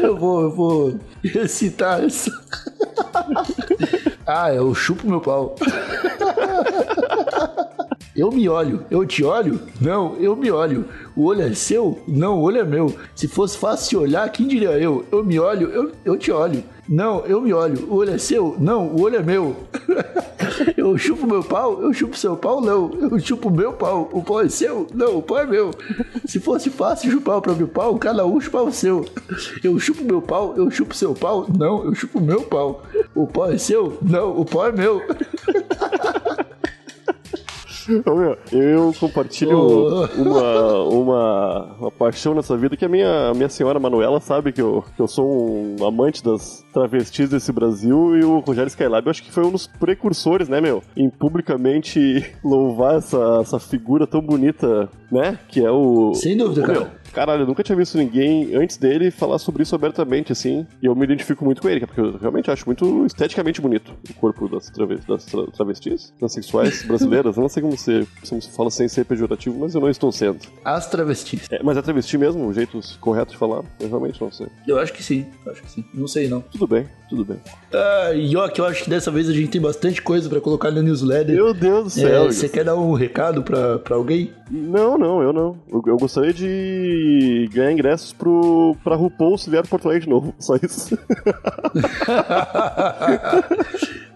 Eu 0.00 0.16
vou, 0.16 0.42
eu 0.42 0.50
vou 0.50 1.00
recitar 1.22 2.04
essa. 2.04 2.30
ah, 4.26 4.52
eu 4.52 4.74
chupo 4.74 5.08
meu 5.08 5.20
pau. 5.20 5.56
Eu 8.14 8.30
me 8.30 8.48
olho, 8.48 8.84
eu 8.90 9.04
te 9.04 9.24
olho? 9.24 9.60
Não, 9.80 10.14
eu 10.16 10.36
me 10.36 10.50
olho. 10.50 10.88
O 11.16 11.24
olho 11.24 11.42
é 11.42 11.52
seu? 11.54 12.00
Não, 12.06 12.38
o 12.38 12.42
olho 12.42 12.58
é 12.58 12.64
meu. 12.64 12.94
Se 13.14 13.26
fosse 13.26 13.58
fácil 13.58 14.02
olhar, 14.02 14.28
quem 14.30 14.46
diria 14.46 14.78
eu? 14.78 15.04
Eu 15.10 15.24
me 15.24 15.40
olho, 15.40 15.68
eu, 15.70 15.92
eu 16.04 16.16
te 16.16 16.30
olho. 16.30 16.62
Não, 16.88 17.24
eu 17.26 17.40
me 17.40 17.52
olho. 17.52 17.86
O 17.88 17.96
olho 17.96 18.12
é 18.12 18.18
seu? 18.18 18.56
Não, 18.58 18.86
o 18.88 19.02
olho 19.02 19.16
é 19.16 19.22
meu. 19.22 19.56
eu 20.76 20.96
chupo 20.98 21.26
meu 21.26 21.42
pau? 21.42 21.80
Eu 21.80 21.92
chupo 21.92 22.16
seu 22.16 22.36
pau? 22.36 22.60
Não. 22.60 22.90
Eu 23.00 23.18
chupo 23.18 23.50
meu 23.50 23.72
pau. 23.72 24.08
O 24.12 24.22
pau 24.22 24.42
é 24.42 24.48
seu? 24.48 24.86
Não, 24.92 25.18
o 25.18 25.22
pau 25.22 25.38
é 25.38 25.46
meu. 25.46 25.70
Se 26.26 26.38
fosse 26.38 26.68
fácil 26.70 27.10
chupar 27.10 27.38
o 27.38 27.42
próprio 27.42 27.68
pau, 27.68 27.98
cada 27.98 28.26
um 28.26 28.40
chupava 28.40 28.68
o 28.68 28.72
seu. 28.72 29.04
Eu 29.62 29.78
chupo 29.78 30.04
meu 30.04 30.20
pau? 30.20 30.54
Eu 30.56 30.70
chupo 30.70 30.94
seu 30.94 31.14
pau? 31.14 31.46
Não, 31.56 31.84
eu 31.84 31.94
chupo 31.94 32.20
meu 32.20 32.42
pau. 32.42 32.82
O 33.14 33.26
pau 33.26 33.50
é 33.50 33.56
seu? 33.56 33.96
Não, 34.02 34.38
o 34.38 34.44
pau 34.44 34.66
é 34.66 34.72
meu. 34.72 35.00
Ô, 38.06 38.14
meu, 38.14 38.36
eu 38.52 38.94
compartilho 38.98 39.58
Ô. 39.58 40.06
uma, 40.16 40.82
uma, 40.84 41.76
uma 41.80 41.90
paixão 41.90 42.34
nessa 42.34 42.56
vida 42.56 42.76
que 42.76 42.84
a 42.84 42.88
minha, 42.88 43.30
a 43.30 43.34
minha 43.34 43.48
senhora 43.48 43.78
Manuela 43.78 44.20
sabe 44.20 44.52
que 44.52 44.60
eu, 44.60 44.84
que 44.94 45.00
eu 45.00 45.06
sou 45.06 45.26
um 45.26 45.86
amante 45.86 46.22
das 46.22 46.64
travestis 46.72 47.28
desse 47.28 47.52
Brasil 47.52 48.16
e 48.16 48.24
o 48.24 48.38
Rogério 48.38 48.68
Skylab 48.68 49.06
eu 49.06 49.10
acho 49.10 49.22
que 49.22 49.32
foi 49.32 49.44
um 49.44 49.50
dos 49.50 49.66
precursores, 49.66 50.48
né, 50.48 50.60
meu, 50.60 50.82
em 50.96 51.10
publicamente 51.10 52.34
louvar 52.44 52.96
essa, 52.96 53.40
essa 53.40 53.58
figura 53.58 54.06
tão 54.06 54.20
bonita, 54.20 54.88
né, 55.10 55.38
que 55.48 55.64
é 55.64 55.70
o... 55.70 56.14
Sem 56.14 56.36
dúvida, 56.36 56.62
Ô, 56.62 56.66
cara. 56.66 56.80
meu, 56.80 56.88
Caralho, 57.14 57.42
eu 57.42 57.46
nunca 57.46 57.62
tinha 57.62 57.76
visto 57.76 57.96
ninguém 57.96 58.54
antes 58.56 58.76
dele 58.76 59.10
falar 59.10 59.38
sobre 59.38 59.62
isso 59.62 59.74
abertamente, 59.74 60.32
assim. 60.32 60.66
E 60.82 60.86
eu 60.86 60.94
me 60.94 61.04
identifico 61.04 61.44
muito 61.44 61.62
com 61.62 61.68
ele, 61.68 61.86
porque 61.86 62.00
eu 62.00 62.16
realmente 62.18 62.50
acho 62.50 62.66
muito 62.66 63.06
esteticamente 63.06 63.60
bonito 63.60 63.92
o 64.10 64.14
corpo 64.14 64.48
das, 64.48 64.68
trave 64.70 64.96
das 65.06 65.24
tra 65.24 65.46
travestis, 65.46 66.12
transexuais 66.18 66.82
brasileiras. 66.86 67.36
Eu 67.36 67.42
não 67.42 67.48
sei 67.48 67.62
como 67.62 67.76
se, 67.78 68.06
como 68.28 68.42
se 68.42 68.50
fala 68.50 68.70
sem 68.70 68.88
ser 68.88 69.04
pejorativo, 69.04 69.58
mas 69.58 69.74
eu 69.74 69.80
não 69.80 69.88
estou 69.88 70.10
sendo. 70.10 70.38
As 70.64 70.88
travestis. 70.88 71.46
É, 71.50 71.62
mas 71.62 71.76
é 71.76 71.82
travesti 71.82 72.18
mesmo, 72.18 72.46
o 72.46 72.52
jeito 72.52 72.80
correto 73.00 73.32
de 73.32 73.38
falar? 73.38 73.62
Eu 73.78 73.88
realmente 73.88 74.20
não 74.20 74.32
sei. 74.32 74.48
Eu 74.66 74.78
acho 74.78 74.92
que 74.92 75.02
sim, 75.02 75.26
acho 75.48 75.62
que 75.62 75.70
sim. 75.70 75.84
Não 75.94 76.08
sei 76.08 76.28
não. 76.28 76.40
Tudo 76.40 76.66
bem, 76.66 76.86
tudo 77.08 77.24
bem. 77.24 77.36
Ah, 77.72 78.10
Yoki, 78.10 78.58
eu 78.58 78.66
acho 78.66 78.84
que 78.84 78.90
dessa 78.90 79.10
vez 79.10 79.28
a 79.28 79.32
gente 79.32 79.48
tem 79.48 79.60
bastante 79.60 80.02
coisa 80.02 80.28
pra 80.28 80.40
colocar 80.40 80.70
na 80.70 80.82
newsletter. 80.82 81.34
Meu 81.34 81.54
Deus 81.54 81.94
do 81.94 82.00
É, 82.00 82.10
céu. 82.10 82.24
Você 82.32 82.48
quer 82.48 82.64
dar 82.64 82.74
um 82.76 82.92
recado 82.92 83.42
pra, 83.42 83.78
pra 83.78 83.96
alguém? 83.96 84.32
Não, 84.50 84.98
não, 84.98 85.22
eu 85.22 85.32
não. 85.32 85.56
Eu, 85.70 85.82
eu 85.86 85.96
gostaria 85.96 86.32
de 86.32 87.03
ganhar 87.52 87.72
ingressos 87.72 88.12
pro, 88.12 88.76
pra 88.82 88.96
RuPaul 88.96 89.38
se 89.38 89.50
vier 89.50 89.66
Porto 89.66 89.88
Alegre 89.88 90.04
de 90.04 90.10
novo. 90.10 90.34
Só 90.38 90.56
isso. 90.56 90.98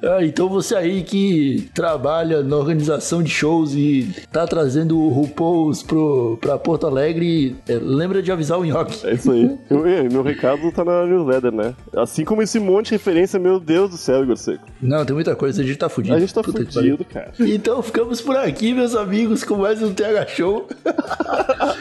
Ah, 0.03 0.25
então 0.25 0.49
você 0.49 0.75
aí 0.75 1.03
que 1.03 1.69
trabalha 1.75 2.43
na 2.43 2.57
organização 2.57 3.23
de 3.23 3.31
shows 3.31 3.75
e 3.75 4.09
tá 4.33 4.47
trazendo 4.47 4.99
o 4.99 5.09
RuPaul's 5.09 5.83
pro, 5.83 6.39
pra 6.41 6.57
Porto 6.59 6.87
Alegre, 6.87 7.57
é, 7.69 7.75
lembra 7.75 8.23
de 8.23 8.31
avisar 8.31 8.59
o 8.59 8.65
Nhoque. 8.65 9.05
É 9.07 9.15
isso 9.15 9.31
aí. 9.33 9.59
Eu- 9.71 9.85
meu 10.11 10.23
recado 10.23 10.71
tá 10.73 10.85
na 10.85 11.05
newsletter, 11.07 11.51
né? 11.53 11.75
Assim 11.97 12.25
como 12.25 12.43
esse 12.43 12.59
monte 12.61 12.87
de 12.87 12.93
referência, 12.93 13.39
meu 13.41 13.59
Deus 13.59 13.91
do 13.91 13.97
céu, 13.97 14.23
Igor 14.23 14.37
Seco. 14.37 14.65
Não, 14.81 15.05
tem 15.05 15.15
muita 15.15 15.35
coisa, 15.35 15.63
a 15.63 15.65
gente 15.65 15.77
tá 15.79 15.89
fudido. 15.89 16.15
A 16.15 16.21
gente 16.21 16.33
tá 16.35 16.43
Puta 16.43 16.65
fudido, 16.65 17.05
cara. 17.05 17.33
Então 17.41 17.83
ficamos 17.83 18.21
por 18.21 18.37
aqui, 18.37 18.73
meus 18.73 18.95
amigos, 18.95 19.43
com 19.45 19.57
mais 19.57 19.83
um 19.83 19.93
TH 19.93 20.27
Show. 20.29 20.69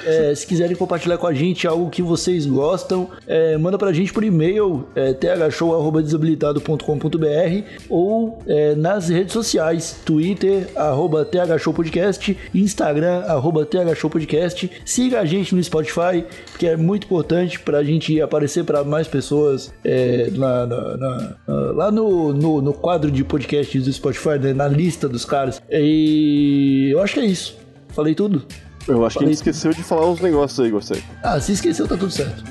É, 0.05 0.33
se 0.33 0.47
quiserem 0.47 0.73
compartilhar 0.75 1.17
com 1.17 1.27
a 1.27 1.33
gente 1.33 1.67
algo 1.67 1.89
que 1.89 2.01
vocês 2.01 2.45
gostam, 2.45 3.09
é, 3.27 3.57
manda 3.57 3.77
pra 3.77 3.91
gente 3.91 4.13
por 4.13 4.23
e-mail, 4.23 4.85
é, 4.95 5.11
thshow.desabilitado.com.br 5.13 7.63
ou 7.89 8.06
é, 8.47 8.75
nas 8.75 9.09
redes 9.09 9.33
sociais, 9.33 9.99
Twitter, 10.05 10.67
arroba 10.75 11.25
thshowpodcast, 11.25 12.37
Instagram, 12.53 13.23
arroba 13.27 13.65
thshowpodcast. 13.65 14.69
Siga 14.85 15.19
a 15.19 15.25
gente 15.25 15.53
no 15.55 15.63
Spotify, 15.63 16.23
que 16.57 16.67
é 16.67 16.75
muito 16.77 17.05
importante 17.05 17.59
pra 17.59 17.83
gente 17.83 18.19
aparecer 18.21 18.63
pra 18.63 18.83
mais 18.83 19.07
pessoas 19.07 19.73
é, 19.83 20.29
na- 20.31 20.65
na- 20.65 20.97
na- 20.97 21.35
lá 21.73 21.91
no, 21.91 22.33
no, 22.33 22.61
no 22.61 22.73
quadro 22.73 23.09
de 23.11 23.23
podcasts 23.23 23.83
do 23.85 23.91
Spotify, 23.93 24.39
né, 24.39 24.53
na 24.53 24.67
lista 24.67 25.07
dos 25.07 25.25
caras. 25.25 25.61
E 25.71 26.89
eu 26.91 27.01
acho 27.01 27.13
que 27.15 27.19
é 27.19 27.25
isso. 27.25 27.57
Falei 27.89 28.13
tudo? 28.15 28.43
Eu 28.87 29.05
acho 29.05 29.17
que 29.17 29.23
a 29.23 29.27
Falei 29.27 29.33
gente 29.35 29.37
esqueceu 29.37 29.71
de 29.73 29.83
falar 29.83 30.09
uns 30.09 30.21
negócios 30.21 30.59
aí, 30.59 30.81
Seco. 30.81 31.07
Ah, 31.23 31.39
se 31.39 31.51
esqueceu, 31.51 31.87
tá 31.87 31.97
tudo 31.97 32.11
certo. 32.11 32.43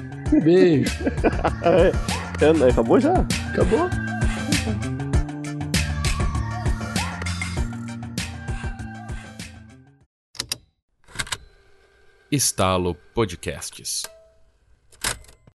Beijo. 0.43 0.91
É, 1.63 2.45
é, 2.45 2.69
acabou 2.71 3.01
já? 3.01 3.15
Acabou? 3.49 3.89
Estalo 12.31 12.97
Podcasts. 13.15 14.16